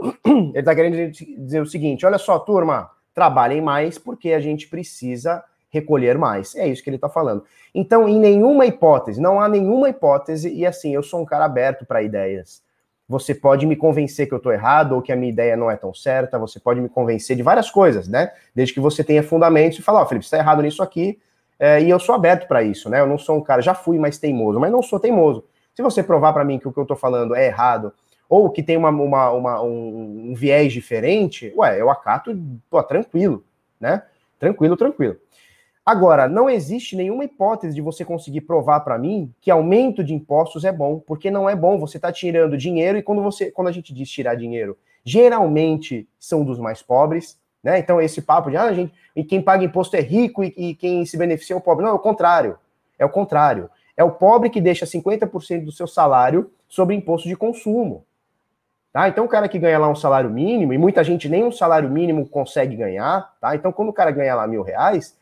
ele 0.24 0.58
está 0.58 0.74
querendo 0.74 1.10
dizer 1.10 1.60
o 1.60 1.66
seguinte: 1.66 2.06
olha 2.06 2.18
só, 2.18 2.38
turma, 2.38 2.90
trabalhem 3.12 3.60
mais 3.60 3.98
porque 3.98 4.32
a 4.32 4.40
gente 4.40 4.66
precisa 4.68 5.44
recolher 5.72 6.18
mais. 6.18 6.54
É 6.54 6.68
isso 6.68 6.82
que 6.82 6.90
ele 6.90 6.96
está 6.96 7.08
falando. 7.08 7.44
Então, 7.74 8.08
em 8.08 8.18
nenhuma 8.18 8.66
hipótese, 8.66 9.20
não 9.20 9.40
há 9.40 9.48
nenhuma 9.48 9.88
hipótese, 9.88 10.52
e 10.52 10.66
assim, 10.66 10.94
eu 10.94 11.02
sou 11.02 11.22
um 11.22 11.24
cara 11.24 11.46
aberto 11.46 11.86
para 11.86 12.02
ideias. 12.02 12.62
Você 13.08 13.34
pode 13.34 13.66
me 13.66 13.74
convencer 13.74 14.28
que 14.28 14.34
eu 14.34 14.38
estou 14.38 14.52
errado 14.52 14.92
ou 14.92 15.02
que 15.02 15.12
a 15.12 15.16
minha 15.16 15.32
ideia 15.32 15.56
não 15.56 15.70
é 15.70 15.76
tão 15.76 15.92
certa, 15.92 16.38
você 16.38 16.60
pode 16.60 16.80
me 16.80 16.88
convencer 16.88 17.36
de 17.36 17.42
várias 17.42 17.70
coisas, 17.70 18.06
né? 18.06 18.30
Desde 18.54 18.74
que 18.74 18.80
você 18.80 19.02
tenha 19.02 19.22
fundamentos 19.22 19.78
e 19.78 19.82
falar, 19.82 20.00
ó, 20.00 20.02
oh, 20.02 20.06
Felipe, 20.06 20.24
você 20.24 20.36
está 20.36 20.38
errado 20.38 20.62
nisso 20.62 20.82
aqui, 20.82 21.18
é, 21.58 21.82
e 21.82 21.90
eu 21.90 21.98
sou 21.98 22.14
aberto 22.14 22.46
para 22.46 22.62
isso, 22.62 22.88
né? 22.88 23.00
Eu 23.00 23.06
não 23.06 23.18
sou 23.18 23.38
um 23.38 23.42
cara, 23.42 23.62
já 23.62 23.74
fui 23.74 23.98
mais 23.98 24.18
teimoso, 24.18 24.60
mas 24.60 24.70
não 24.70 24.82
sou 24.82 25.00
teimoso. 25.00 25.44
Se 25.74 25.82
você 25.82 26.02
provar 26.02 26.32
para 26.32 26.44
mim 26.44 26.58
que 26.58 26.68
o 26.68 26.72
que 26.72 26.78
eu 26.78 26.82
estou 26.82 26.96
falando 26.96 27.34
é 27.34 27.46
errado, 27.46 27.92
ou 28.28 28.50
que 28.50 28.62
tem 28.62 28.76
uma, 28.76 28.88
uma, 28.88 29.30
uma 29.30 29.62
um, 29.62 30.30
um, 30.30 30.34
viés 30.34 30.72
diferente, 30.72 31.52
ué, 31.56 31.80
eu 31.80 31.90
acato, 31.90 32.36
pô, 32.70 32.82
tranquilo, 32.82 33.44
né? 33.78 34.02
Tranquilo, 34.38 34.76
tranquilo. 34.76 35.16
Agora, 35.84 36.28
não 36.28 36.48
existe 36.48 36.94
nenhuma 36.94 37.24
hipótese 37.24 37.74
de 37.74 37.80
você 37.80 38.04
conseguir 38.04 38.42
provar 38.42 38.80
para 38.80 38.96
mim 38.96 39.34
que 39.40 39.50
aumento 39.50 40.04
de 40.04 40.14
impostos 40.14 40.64
é 40.64 40.70
bom, 40.70 41.00
porque 41.00 41.28
não 41.28 41.50
é 41.50 41.56
bom. 41.56 41.78
Você 41.78 41.98
está 41.98 42.12
tirando 42.12 42.56
dinheiro 42.56 42.98
e 42.98 43.02
quando 43.02 43.20
você, 43.20 43.50
quando 43.50 43.66
a 43.68 43.72
gente 43.72 43.92
diz 43.92 44.08
tirar 44.08 44.36
dinheiro, 44.36 44.78
geralmente 45.04 46.08
são 46.20 46.44
dos 46.44 46.60
mais 46.60 46.80
pobres, 46.80 47.36
né? 47.62 47.80
Então 47.80 48.00
esse 48.00 48.22
papo 48.22 48.48
de 48.48 48.56
ah, 48.56 48.72
gente, 48.72 48.94
e 49.16 49.24
quem 49.24 49.42
paga 49.42 49.64
imposto 49.64 49.96
é 49.96 50.00
rico 50.00 50.44
e, 50.44 50.54
e 50.56 50.74
quem 50.76 51.04
se 51.04 51.16
beneficia 51.16 51.54
é 51.54 51.58
o 51.58 51.60
pobre. 51.60 51.84
Não, 51.84 51.90
é 51.90 51.94
o 51.94 51.98
contrário. 51.98 52.56
É 52.96 53.04
o 53.04 53.10
contrário. 53.10 53.68
É 53.96 54.04
o 54.04 54.12
pobre 54.12 54.50
que 54.50 54.60
deixa 54.60 54.86
50% 54.86 55.64
do 55.64 55.72
seu 55.72 55.88
salário 55.88 56.50
sobre 56.68 56.94
imposto 56.94 57.28
de 57.28 57.36
consumo. 57.36 58.04
Tá? 58.92 59.08
Então, 59.08 59.24
o 59.24 59.28
cara 59.28 59.48
que 59.48 59.58
ganha 59.58 59.78
lá 59.78 59.88
um 59.88 59.94
salário 59.94 60.30
mínimo, 60.30 60.72
e 60.72 60.78
muita 60.78 61.02
gente 61.02 61.28
nem 61.28 61.42
um 61.42 61.50
salário 61.50 61.88
mínimo 61.90 62.28
consegue 62.28 62.76
ganhar, 62.76 63.34
tá? 63.40 63.56
Então, 63.56 63.72
quando 63.72 63.88
o 63.88 63.92
cara 63.92 64.10
ganha 64.10 64.34
lá 64.34 64.46
mil 64.46 64.62
reais, 64.62 65.16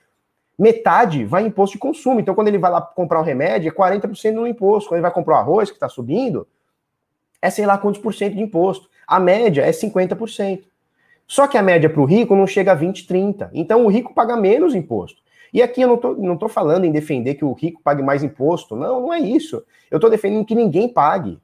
metade 0.61 1.25
vai 1.25 1.43
em 1.43 1.47
imposto 1.47 1.75
de 1.75 1.79
consumo. 1.79 2.21
Então, 2.21 2.35
quando 2.35 2.49
ele 2.49 2.59
vai 2.59 2.71
lá 2.71 2.83
comprar 2.83 3.19
um 3.19 3.25
remédio, 3.25 3.69
é 3.69 3.73
40% 3.73 4.33
no 4.33 4.47
imposto. 4.47 4.91
Quando 4.91 4.99
ele 4.99 5.03
vai 5.03 5.11
comprar 5.11 5.37
o 5.37 5.39
arroz, 5.39 5.71
que 5.71 5.77
está 5.77 5.89
subindo, 5.89 6.47
é 7.41 7.49
sei 7.49 7.65
lá 7.65 7.79
quantos 7.79 8.01
por 8.01 8.13
cento 8.13 8.35
de 8.35 8.43
imposto. 8.43 8.89
A 9.07 9.19
média 9.19 9.63
é 9.63 9.71
50%. 9.71 10.65
Só 11.27 11.47
que 11.47 11.57
a 11.57 11.63
média 11.63 11.89
para 11.89 12.01
o 12.01 12.05
rico 12.05 12.37
não 12.37 12.47
chega 12.47 12.73
a 12.73 12.75
20, 12.75 13.07
30. 13.07 13.51
Então, 13.55 13.87
o 13.87 13.89
rico 13.89 14.13
paga 14.13 14.37
menos 14.37 14.75
imposto. 14.75 15.23
E 15.53 15.63
aqui 15.63 15.81
eu 15.81 15.89
não 15.89 15.97
tô, 15.97 16.15
não 16.15 16.37
tô 16.37 16.49
falando 16.49 16.85
em 16.85 16.93
defender 16.93 17.35
que 17.35 17.45
o 17.45 17.53
rico 17.53 17.81
pague 17.83 18.03
mais 18.03 18.23
imposto. 18.23 18.77
Não, 18.77 19.01
não 19.01 19.13
é 19.13 19.19
isso. 19.19 19.65
Eu 19.91 19.97
estou 19.97 20.11
defendendo 20.11 20.45
que 20.45 20.55
ninguém 20.55 20.89
pague. 20.89 21.39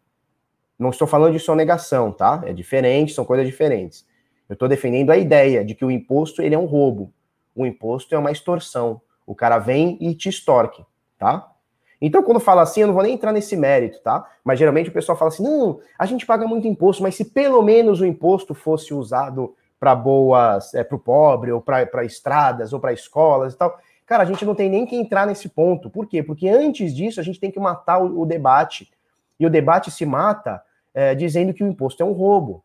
Não 0.78 0.90
estou 0.90 1.08
falando 1.08 1.32
de 1.32 1.40
sonegação, 1.40 2.12
tá? 2.12 2.42
É 2.44 2.52
diferente, 2.52 3.14
são 3.14 3.24
coisas 3.24 3.46
diferentes. 3.46 4.06
Eu 4.46 4.52
estou 4.52 4.68
defendendo 4.68 5.10
a 5.10 5.16
ideia 5.16 5.64
de 5.64 5.74
que 5.74 5.84
o 5.84 5.90
imposto 5.90 6.42
ele 6.42 6.54
é 6.54 6.58
um 6.58 6.66
roubo. 6.66 7.10
O 7.54 7.64
imposto 7.64 8.14
é 8.14 8.18
uma 8.18 8.30
extorsão. 8.30 9.00
O 9.26 9.34
cara 9.34 9.58
vem 9.58 9.98
e 10.00 10.14
te 10.14 10.28
extorque, 10.28 10.84
tá? 11.18 11.52
Então, 12.00 12.22
quando 12.22 12.38
fala 12.40 12.62
assim, 12.62 12.82
eu 12.82 12.86
não 12.86 12.94
vou 12.94 13.02
nem 13.02 13.14
entrar 13.14 13.32
nesse 13.32 13.56
mérito, 13.56 14.00
tá? 14.00 14.26
Mas 14.44 14.58
geralmente 14.58 14.90
o 14.90 14.92
pessoal 14.92 15.16
fala 15.16 15.30
assim: 15.30 15.42
não, 15.42 15.80
a 15.98 16.06
gente 16.06 16.26
paga 16.26 16.46
muito 16.46 16.68
imposto, 16.68 17.02
mas 17.02 17.14
se 17.14 17.24
pelo 17.24 17.62
menos 17.62 18.00
o 18.00 18.06
imposto 18.06 18.54
fosse 18.54 18.92
usado 18.92 19.54
para 19.80 19.94
boas, 19.94 20.74
é, 20.74 20.84
para 20.84 20.96
o 20.96 20.98
pobre, 20.98 21.52
ou 21.52 21.60
para 21.60 22.04
estradas, 22.04 22.72
ou 22.72 22.80
para 22.80 22.92
escolas 22.92 23.54
e 23.54 23.56
tal. 23.56 23.78
Cara, 24.06 24.22
a 24.22 24.26
gente 24.26 24.44
não 24.44 24.54
tem 24.54 24.70
nem 24.70 24.86
que 24.86 24.94
entrar 24.94 25.26
nesse 25.26 25.48
ponto. 25.48 25.90
Por 25.90 26.06
quê? 26.06 26.22
Porque 26.22 26.48
antes 26.48 26.94
disso 26.94 27.18
a 27.18 27.22
gente 27.22 27.40
tem 27.40 27.50
que 27.50 27.58
matar 27.58 27.98
o, 27.98 28.20
o 28.20 28.26
debate. 28.26 28.90
E 29.38 29.44
o 29.44 29.50
debate 29.50 29.90
se 29.90 30.06
mata 30.06 30.62
é, 30.94 31.14
dizendo 31.14 31.52
que 31.52 31.64
o 31.64 31.66
imposto 31.66 32.02
é 32.02 32.06
um 32.06 32.12
roubo. 32.12 32.62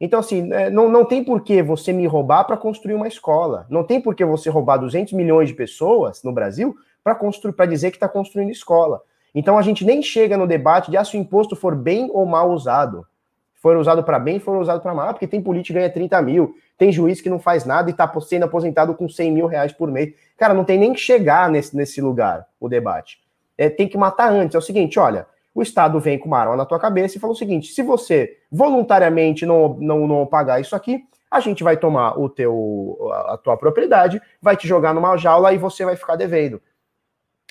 Então, 0.00 0.20
assim, 0.20 0.52
é, 0.52 0.70
não, 0.70 0.88
não 0.88 1.04
tem 1.04 1.24
por 1.24 1.42
que 1.42 1.62
você 1.62 1.92
me 1.92 2.06
roubar 2.06 2.44
para 2.44 2.56
construir 2.56 2.94
uma 2.94 3.08
escola. 3.08 3.66
Não 3.68 3.82
tem 3.82 4.00
por 4.00 4.14
que 4.14 4.24
você 4.24 4.48
roubar 4.48 4.76
200 4.76 5.12
milhões 5.12 5.48
de 5.48 5.54
pessoas 5.54 6.22
no 6.22 6.32
Brasil 6.32 6.76
para 7.02 7.14
construir, 7.14 7.52
para 7.52 7.66
dizer 7.66 7.90
que 7.90 7.96
está 7.96 8.08
construindo 8.08 8.50
escola. 8.50 9.02
Então, 9.34 9.58
a 9.58 9.62
gente 9.62 9.84
nem 9.84 10.00
chega 10.02 10.36
no 10.36 10.46
debate 10.46 10.90
de 10.90 10.96
ah, 10.96 11.04
se 11.04 11.16
o 11.16 11.20
imposto 11.20 11.56
for 11.56 11.74
bem 11.74 12.08
ou 12.12 12.24
mal 12.24 12.50
usado. 12.50 13.06
For 13.54 13.76
usado 13.76 14.04
para 14.04 14.20
bem, 14.20 14.38
for 14.38 14.56
usado 14.56 14.80
para 14.80 14.94
mal, 14.94 15.12
porque 15.12 15.26
tem 15.26 15.42
político 15.42 15.74
que 15.74 15.80
ganha 15.80 15.90
30 15.90 16.22
mil, 16.22 16.54
tem 16.78 16.92
juiz 16.92 17.20
que 17.20 17.28
não 17.28 17.40
faz 17.40 17.64
nada 17.64 17.90
e 17.90 17.92
está 17.92 18.08
sendo 18.20 18.44
aposentado 18.44 18.94
com 18.94 19.08
100 19.08 19.32
mil 19.32 19.46
reais 19.46 19.72
por 19.72 19.90
mês. 19.90 20.14
Cara, 20.36 20.54
não 20.54 20.64
tem 20.64 20.78
nem 20.78 20.92
que 20.92 21.00
chegar 21.00 21.50
nesse, 21.50 21.76
nesse 21.76 22.00
lugar 22.00 22.46
o 22.60 22.68
debate. 22.68 23.18
É, 23.56 23.68
tem 23.68 23.88
que 23.88 23.98
matar 23.98 24.32
antes. 24.32 24.54
É 24.54 24.58
o 24.58 24.62
seguinte, 24.62 24.96
olha, 25.00 25.26
o 25.58 25.62
Estado 25.62 25.98
vem 25.98 26.16
com 26.16 26.28
uma 26.28 26.38
arma 26.38 26.54
na 26.54 26.64
tua 26.64 26.78
cabeça 26.78 27.16
e 27.16 27.20
fala 27.20 27.32
o 27.32 27.36
seguinte: 27.36 27.72
se 27.72 27.82
você 27.82 28.38
voluntariamente 28.48 29.44
não, 29.44 29.74
não, 29.80 30.06
não 30.06 30.24
pagar 30.24 30.60
isso 30.60 30.76
aqui, 30.76 31.04
a 31.28 31.40
gente 31.40 31.64
vai 31.64 31.76
tomar 31.76 32.16
o 32.16 32.28
teu, 32.28 33.10
a 33.26 33.36
tua 33.36 33.56
propriedade, 33.56 34.22
vai 34.40 34.56
te 34.56 34.68
jogar 34.68 34.94
numa 34.94 35.16
jaula 35.16 35.52
e 35.52 35.58
você 35.58 35.84
vai 35.84 35.96
ficar 35.96 36.14
devendo. 36.14 36.62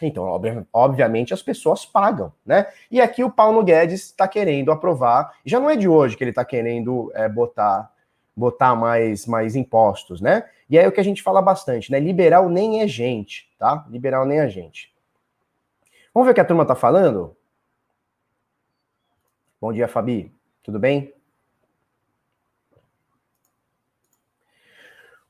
Então, 0.02 0.24
obviamente, 0.72 1.34
as 1.34 1.41
pessoas 1.41 1.86
pagam, 1.86 2.32
né? 2.46 2.67
E 2.89 3.02
aqui 3.02 3.26
o 3.26 3.32
Paulo 3.32 3.62
Guedes 3.62 4.06
está 4.06 4.26
querendo 4.26 4.72
aprovar, 4.72 5.34
já 5.43 5.60
não 5.60 5.70
é 5.70 5.76
de 5.76 5.89
hoje 5.89 6.15
que 6.15 6.24
ele 6.24 6.32
está 6.32 6.46
querendo 6.46 7.12
é, 7.13 7.28
botar, 7.28 7.91
botar 8.34 8.74
mais, 8.74 9.26
mais 9.26 9.54
impostos, 9.54 10.22
né? 10.22 10.46
E 10.70 10.80
aí 10.80 10.86
é 10.86 10.88
o 10.88 10.93
que 10.93 11.02
a 11.02 11.04
gente 11.04 11.22
fala 11.22 11.41
bastante, 11.41 11.91
né? 11.91 12.00
Liberal 12.00 12.48
nem 12.48 12.82
é 12.82 12.88
gente, 12.88 13.50
tá? 13.60 13.86
Liberal 13.89 14.26
nem 14.26 14.39
é 14.39 14.48
gente. 14.48 14.96
Vamos 16.13 16.26
ver 16.26 16.32
o 16.32 16.36
que 16.36 16.41
a 16.41 16.46
turma 16.46 16.65
tá 16.65 16.74
falando? 16.74 17.37
Bom 19.60 19.74
dia, 19.74 19.88
Fabi. 19.88 20.32
Tudo 20.62 20.78
bem? 20.78 21.12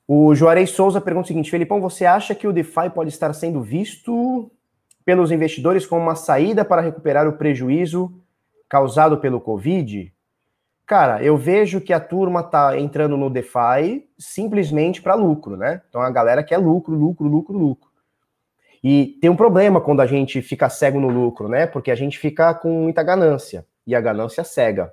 O 0.06 0.34
Juarez 0.34 0.70
Souza 0.70 1.00
pergunta 1.00 1.24
o 1.24 1.28
seguinte: 1.28 1.50
Felipão, 1.50 1.80
você 1.80 2.04
acha 2.04 2.34
que 2.34 2.46
o 2.46 2.52
DeFi 2.52 2.90
pode 2.94 3.08
estar 3.08 3.32
sendo 3.32 3.62
visto 3.62 4.50
pelos 5.02 5.30
investidores 5.30 5.86
como 5.86 6.02
uma 6.02 6.14
saída 6.14 6.62
para 6.62 6.82
recuperar 6.82 7.26
o 7.26 7.38
prejuízo 7.38 8.12
causado 8.68 9.16
pelo 9.16 9.40
Covid? 9.40 10.12
Cara, 10.84 11.22
eu 11.22 11.38
vejo 11.38 11.80
que 11.80 11.94
a 11.94 12.00
turma 12.00 12.42
tá 12.42 12.78
entrando 12.78 13.16
no 13.16 13.30
DeFi 13.30 14.06
simplesmente 14.18 15.00
para 15.00 15.14
lucro, 15.14 15.56
né? 15.56 15.80
Então 15.88 16.02
a 16.02 16.10
galera 16.10 16.42
quer 16.42 16.58
lucro, 16.58 16.94
lucro, 16.94 17.26
lucro, 17.26 17.56
lucro. 17.56 17.88
E 18.84 19.18
tem 19.22 19.30
um 19.30 19.36
problema 19.36 19.80
quando 19.80 20.00
a 20.00 20.06
gente 20.06 20.42
fica 20.42 20.68
cego 20.68 21.00
no 21.00 21.08
lucro, 21.08 21.48
né? 21.48 21.66
Porque 21.66 21.90
a 21.90 21.94
gente 21.94 22.18
fica 22.18 22.52
com 22.52 22.82
muita 22.82 23.02
ganância 23.02 23.66
e 23.88 23.94
a 23.94 24.00
ganância 24.02 24.44
cega. 24.44 24.92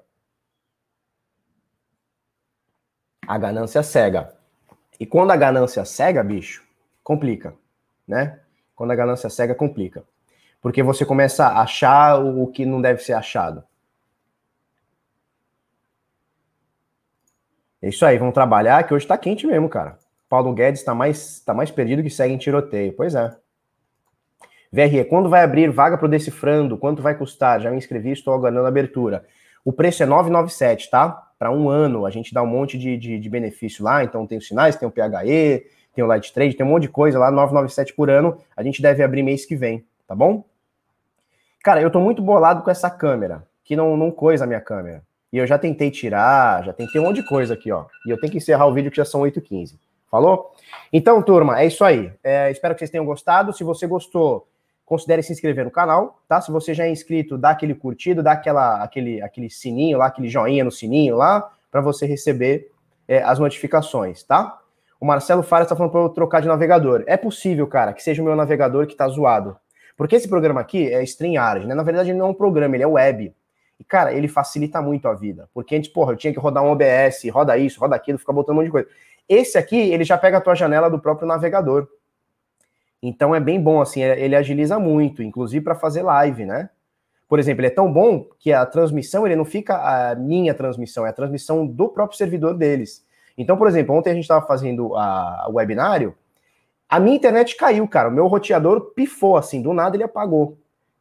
A 3.27 3.37
ganância 3.37 3.83
cega. 3.83 4.33
E 4.97 5.05
quando 5.05 5.31
a 5.31 5.35
ganância 5.35 5.83
cega, 5.83 6.23
bicho, 6.23 6.65
complica, 7.03 7.53
né? 8.07 8.39
Quando 8.73 8.91
a 8.91 8.95
ganância 8.95 9.29
cega, 9.29 9.53
complica. 9.53 10.05
Porque 10.61 10.81
você 10.81 11.05
começa 11.05 11.45
a 11.45 11.61
achar 11.61 12.23
o 12.23 12.47
que 12.47 12.65
não 12.65 12.81
deve 12.81 13.03
ser 13.03 13.11
achado. 13.11 13.65
É 17.81 17.89
isso 17.89 18.05
aí, 18.05 18.17
vamos 18.17 18.33
trabalhar, 18.33 18.81
que 18.83 18.93
hoje 18.93 19.05
tá 19.05 19.17
quente 19.17 19.45
mesmo, 19.45 19.67
cara. 19.67 19.99
Paulo 20.29 20.53
Guedes 20.53 20.83
tá 20.83 20.95
mais, 20.95 21.41
tá 21.41 21.53
mais 21.53 21.69
perdido 21.69 22.01
que 22.01 22.09
segue 22.09 22.33
em 22.33 22.37
tiroteio. 22.37 22.93
Pois 22.93 23.13
é. 23.13 23.37
VRE, 24.71 25.05
quando 25.05 25.29
vai 25.29 25.43
abrir 25.43 25.69
vaga 25.69 25.97
para 25.97 26.05
o 26.05 26.09
Decifrando? 26.09 26.77
Quanto 26.77 27.01
vai 27.01 27.15
custar? 27.15 27.61
Já 27.61 27.71
me 27.71 27.77
inscrevi, 27.77 28.11
estou 28.11 28.33
aguardando 28.33 28.65
a 28.65 28.69
abertura. 28.69 29.25
O 29.63 29.73
preço 29.73 30.03
é 30.03 30.05
997, 30.05 30.89
tá? 30.89 31.09
Para 31.39 31.51
um 31.51 31.69
ano, 31.69 32.05
a 32.05 32.11
gente 32.11 32.33
dá 32.33 32.43
um 32.43 32.47
monte 32.47 32.77
de, 32.77 32.97
de, 32.97 33.19
de, 33.19 33.29
benefício 33.29 33.83
lá, 33.83 34.03
então 34.03 34.25
tem 34.27 34.37
os 34.37 34.47
sinais, 34.47 34.75
tem 34.75 34.87
o 34.87 34.91
PHE, 34.91 35.65
tem 35.93 36.03
o 36.03 36.07
Light 36.07 36.33
Trade, 36.33 36.55
tem 36.55 36.65
um 36.65 36.69
monte 36.69 36.83
de 36.83 36.89
coisa 36.89 37.17
lá, 37.17 37.31
997 37.31 37.93
por 37.93 38.09
ano. 38.09 38.37
A 38.55 38.63
gente 38.63 38.81
deve 38.81 39.03
abrir 39.03 39.23
mês 39.23 39.45
que 39.45 39.55
vem, 39.55 39.83
tá 40.07 40.15
bom? 40.15 40.43
Cara, 41.63 41.81
eu 41.81 41.89
tô 41.89 41.99
muito 41.99 42.21
bolado 42.21 42.61
com 42.61 42.69
essa 42.69 42.89
câmera, 42.89 43.43
que 43.63 43.75
não, 43.75 43.97
não 43.97 44.11
coisa 44.11 44.43
a 44.43 44.47
minha 44.47 44.61
câmera. 44.61 45.01
E 45.33 45.37
eu 45.37 45.47
já 45.47 45.57
tentei 45.57 45.89
tirar, 45.89 46.63
já 46.63 46.71
tentei 46.71 47.01
um 47.01 47.05
monte 47.05 47.21
de 47.21 47.27
coisa 47.27 47.55
aqui, 47.55 47.71
ó. 47.71 47.85
E 48.05 48.09
eu 48.09 48.19
tenho 48.19 48.31
que 48.31 48.37
encerrar 48.37 48.67
o 48.67 48.73
vídeo 48.73 48.91
que 48.91 48.97
já 48.97 49.03
são 49.03 49.21
8h15. 49.21 49.75
Falou? 50.09 50.53
Então, 50.93 51.21
turma, 51.21 51.59
é 51.59 51.65
isso 51.65 51.83
aí. 51.83 52.11
É, 52.23 52.49
espero 52.51 52.73
que 52.73 52.79
vocês 52.79 52.91
tenham 52.91 53.05
gostado. 53.05 53.51
Se 53.51 53.63
você 53.63 53.85
gostou, 53.85 54.47
considere 54.85 55.23
se 55.23 55.33
inscrever 55.33 55.65
no 55.65 55.71
canal, 55.71 56.21
tá? 56.27 56.39
Se 56.39 56.51
você 56.51 56.73
já 56.73 56.85
é 56.85 56.89
inscrito, 56.91 57.37
dá 57.37 57.49
aquele 57.49 57.73
curtido, 57.73 58.21
dá 58.21 58.33
aquela, 58.33 58.83
aquele, 58.83 59.21
aquele 59.21 59.49
sininho 59.49 59.97
lá, 59.97 60.05
aquele 60.05 60.29
joinha 60.29 60.63
no 60.63 60.71
sininho 60.71 61.17
lá, 61.17 61.49
para 61.71 61.81
você 61.81 62.05
receber 62.05 62.69
é, 63.07 63.21
as 63.23 63.39
notificações, 63.39 64.23
tá? 64.23 64.59
O 64.99 65.05
Marcelo 65.05 65.43
Fares 65.43 65.65
está 65.65 65.75
falando 65.75 65.91
para 65.91 66.01
eu 66.01 66.09
trocar 66.09 66.41
de 66.41 66.47
navegador. 66.47 67.03
É 67.07 67.17
possível, 67.17 67.67
cara, 67.67 67.93
que 67.93 68.01
seja 68.01 68.21
o 68.21 68.25
meu 68.25 68.35
navegador 68.35 68.85
que 68.85 68.93
está 68.93 69.07
zoado. 69.07 69.57
Porque 69.97 70.15
esse 70.15 70.27
programa 70.27 70.61
aqui 70.61 70.91
é 70.91 71.03
StreamYard, 71.03 71.67
né? 71.67 71.73
Na 71.73 71.83
verdade, 71.83 72.11
ele 72.11 72.17
não 72.17 72.27
é 72.27 72.29
um 72.29 72.33
programa, 72.33 72.75
ele 72.75 72.83
é 72.83 72.87
web. 72.87 73.33
E, 73.79 73.83
cara, 73.83 74.13
ele 74.13 74.27
facilita 74.27 74.81
muito 74.81 75.07
a 75.07 75.13
vida. 75.13 75.49
Porque 75.53 75.75
antes, 75.75 75.89
porra, 75.89 76.13
eu 76.13 76.17
tinha 76.17 76.33
que 76.33 76.39
rodar 76.39 76.63
um 76.63 76.71
OBS, 76.71 77.29
roda 77.31 77.57
isso, 77.57 77.79
roda 77.79 77.95
aquilo, 77.95 78.17
ficar 78.17 78.33
botando 78.33 78.55
um 78.55 78.59
monte 78.59 78.65
de 78.65 78.71
coisa. 78.71 78.87
Esse 79.27 79.57
aqui, 79.57 79.77
ele 79.77 80.03
já 80.03 80.17
pega 80.17 80.37
a 80.37 80.41
tua 80.41 80.55
janela 80.55 80.89
do 80.89 80.99
próprio 80.99 81.27
navegador. 81.27 81.87
Então 83.07 83.35
é 83.35 83.39
bem 83.39 83.61
bom, 83.61 83.81
assim, 83.81 84.01
é, 84.01 84.19
ele 84.19 84.35
agiliza 84.35 84.79
muito, 84.79 85.21
inclusive 85.21 85.63
para 85.63 85.75
fazer 85.75 86.01
live, 86.01 86.45
né? 86.45 86.69
Por 87.27 87.39
exemplo, 87.39 87.61
ele 87.61 87.67
é 87.67 87.71
tão 87.71 87.91
bom 87.91 88.27
que 88.39 88.51
a 88.51 88.65
transmissão, 88.65 89.25
ele 89.25 89.35
não 89.35 89.45
fica 89.45 89.75
a 89.75 90.15
minha 90.15 90.53
transmissão, 90.53 91.05
é 91.05 91.09
a 91.09 91.13
transmissão 91.13 91.65
do 91.65 91.89
próprio 91.89 92.17
servidor 92.17 92.55
deles. 92.55 93.05
Então, 93.37 93.57
por 93.57 93.67
exemplo, 93.67 93.95
ontem 93.95 94.11
a 94.11 94.13
gente 94.13 94.23
estava 94.23 94.45
fazendo 94.45 94.95
a, 94.95 95.47
o 95.49 95.53
webinário, 95.53 96.15
a 96.87 96.99
minha 96.99 97.15
internet 97.15 97.55
caiu, 97.55 97.87
cara, 97.87 98.09
o 98.09 98.11
meu 98.11 98.27
roteador 98.27 98.93
pifou, 98.95 99.37
assim, 99.37 99.61
do 99.61 99.73
nada 99.73 99.95
ele 99.95 100.03
apagou. 100.03 100.57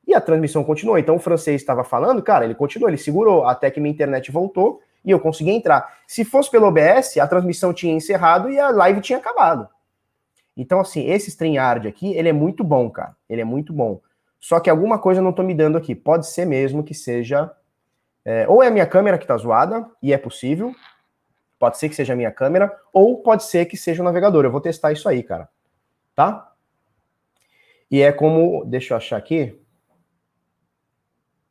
E 0.06 0.14
a 0.14 0.20
transmissão 0.20 0.64
continuou. 0.64 0.98
Então 0.98 1.16
o 1.16 1.18
francês 1.18 1.60
estava 1.60 1.84
falando, 1.84 2.22
cara, 2.22 2.44
ele 2.44 2.54
continuou, 2.54 2.90
ele 2.90 2.98
segurou 2.98 3.46
até 3.46 3.70
que 3.70 3.80
minha 3.80 3.92
internet 3.92 4.30
voltou 4.30 4.80
e 5.04 5.10
eu 5.10 5.20
consegui 5.20 5.50
entrar. 5.50 5.98
Se 6.06 6.24
fosse 6.24 6.50
pelo 6.50 6.66
OBS, 6.66 7.16
a 7.18 7.26
transmissão 7.26 7.72
tinha 7.72 7.94
encerrado 7.94 8.50
e 8.50 8.58
a 8.58 8.70
live 8.70 9.00
tinha 9.00 9.18
acabado. 9.18 9.68
Então, 10.56 10.80
assim, 10.80 11.08
esse 11.08 11.30
StreamYard 11.30 11.88
aqui, 11.88 12.14
ele 12.14 12.28
é 12.28 12.32
muito 12.32 12.62
bom, 12.62 12.88
cara. 12.88 13.16
Ele 13.28 13.40
é 13.40 13.44
muito 13.44 13.72
bom. 13.72 14.00
Só 14.38 14.60
que 14.60 14.70
alguma 14.70 14.98
coisa 14.98 15.20
eu 15.20 15.24
não 15.24 15.32
tô 15.32 15.42
me 15.42 15.54
dando 15.54 15.78
aqui. 15.78 15.94
Pode 15.94 16.26
ser 16.26 16.44
mesmo 16.44 16.84
que 16.84 16.94
seja. 16.94 17.50
É, 18.24 18.46
ou 18.48 18.62
é 18.62 18.68
a 18.68 18.70
minha 18.70 18.86
câmera 18.86 19.18
que 19.18 19.26
tá 19.26 19.36
zoada, 19.36 19.88
e 20.02 20.12
é 20.12 20.18
possível. 20.18 20.74
Pode 21.58 21.78
ser 21.78 21.88
que 21.88 21.94
seja 21.94 22.12
a 22.12 22.16
minha 22.16 22.30
câmera, 22.30 22.74
ou 22.92 23.22
pode 23.22 23.44
ser 23.44 23.64
que 23.66 23.76
seja 23.76 24.02
o 24.02 24.04
navegador. 24.04 24.44
Eu 24.44 24.50
vou 24.50 24.60
testar 24.60 24.92
isso 24.92 25.08
aí, 25.08 25.22
cara. 25.22 25.48
Tá? 26.14 26.52
E 27.90 28.02
é 28.02 28.12
como. 28.12 28.64
Deixa 28.66 28.92
eu 28.92 28.98
achar 28.98 29.16
aqui. 29.16 29.58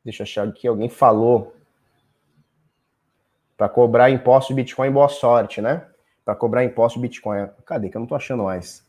Deixa 0.04 0.22
eu 0.22 0.24
achar 0.24 0.46
aqui. 0.46 0.68
Alguém 0.68 0.88
falou. 0.88 1.54
Para 3.56 3.68
cobrar 3.68 4.10
imposto 4.10 4.52
de 4.52 4.56
Bitcoin, 4.56 4.90
boa 4.90 5.08
sorte, 5.08 5.60
né? 5.60 5.86
Para 6.24 6.34
cobrar 6.34 6.64
imposto 6.64 6.98
de 6.98 7.02
Bitcoin. 7.02 7.48
Cadê? 7.64 7.88
Que 7.88 7.96
eu 7.96 8.00
não 8.00 8.06
tô 8.06 8.14
achando 8.14 8.44
mais. 8.44 8.83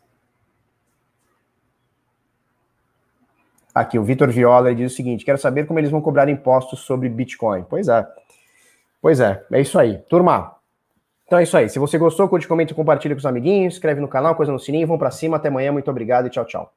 Aqui, 3.75 3.99
o 3.99 4.03
Vitor 4.05 4.31
Viola 4.31 4.73
diz 4.73 4.93
o 4.93 4.95
seguinte: 4.95 5.25
quero 5.25 5.37
saber 5.37 5.67
como 5.67 5.77
eles 5.77 5.91
vão 5.91 5.99
cobrar 5.99 6.29
impostos 6.29 6.79
sobre 6.79 7.09
Bitcoin. 7.09 7.65
Pois 7.69 7.89
é. 7.89 8.07
Pois 9.01 9.19
é, 9.19 9.43
é 9.51 9.59
isso 9.59 9.77
aí. 9.77 9.97
Turma, 10.09 10.55
então 11.25 11.37
é 11.37 11.43
isso 11.43 11.57
aí. 11.57 11.67
Se 11.69 11.77
você 11.77 11.97
gostou, 11.97 12.29
curte, 12.29 12.47
comenta, 12.47 12.73
compartilha 12.73 13.13
com 13.13 13.19
os 13.19 13.25
amiguinhos, 13.25 13.75
inscreve 13.75 13.99
no 13.99 14.07
canal, 14.07 14.33
coisa 14.33 14.51
no 14.51 14.59
sininho, 14.59 14.87
vão 14.87 14.97
para 14.97 15.11
cima. 15.11 15.37
Até 15.37 15.49
amanhã, 15.49 15.71
muito 15.71 15.91
obrigado 15.91 16.27
e 16.27 16.29
tchau, 16.29 16.45
tchau. 16.45 16.73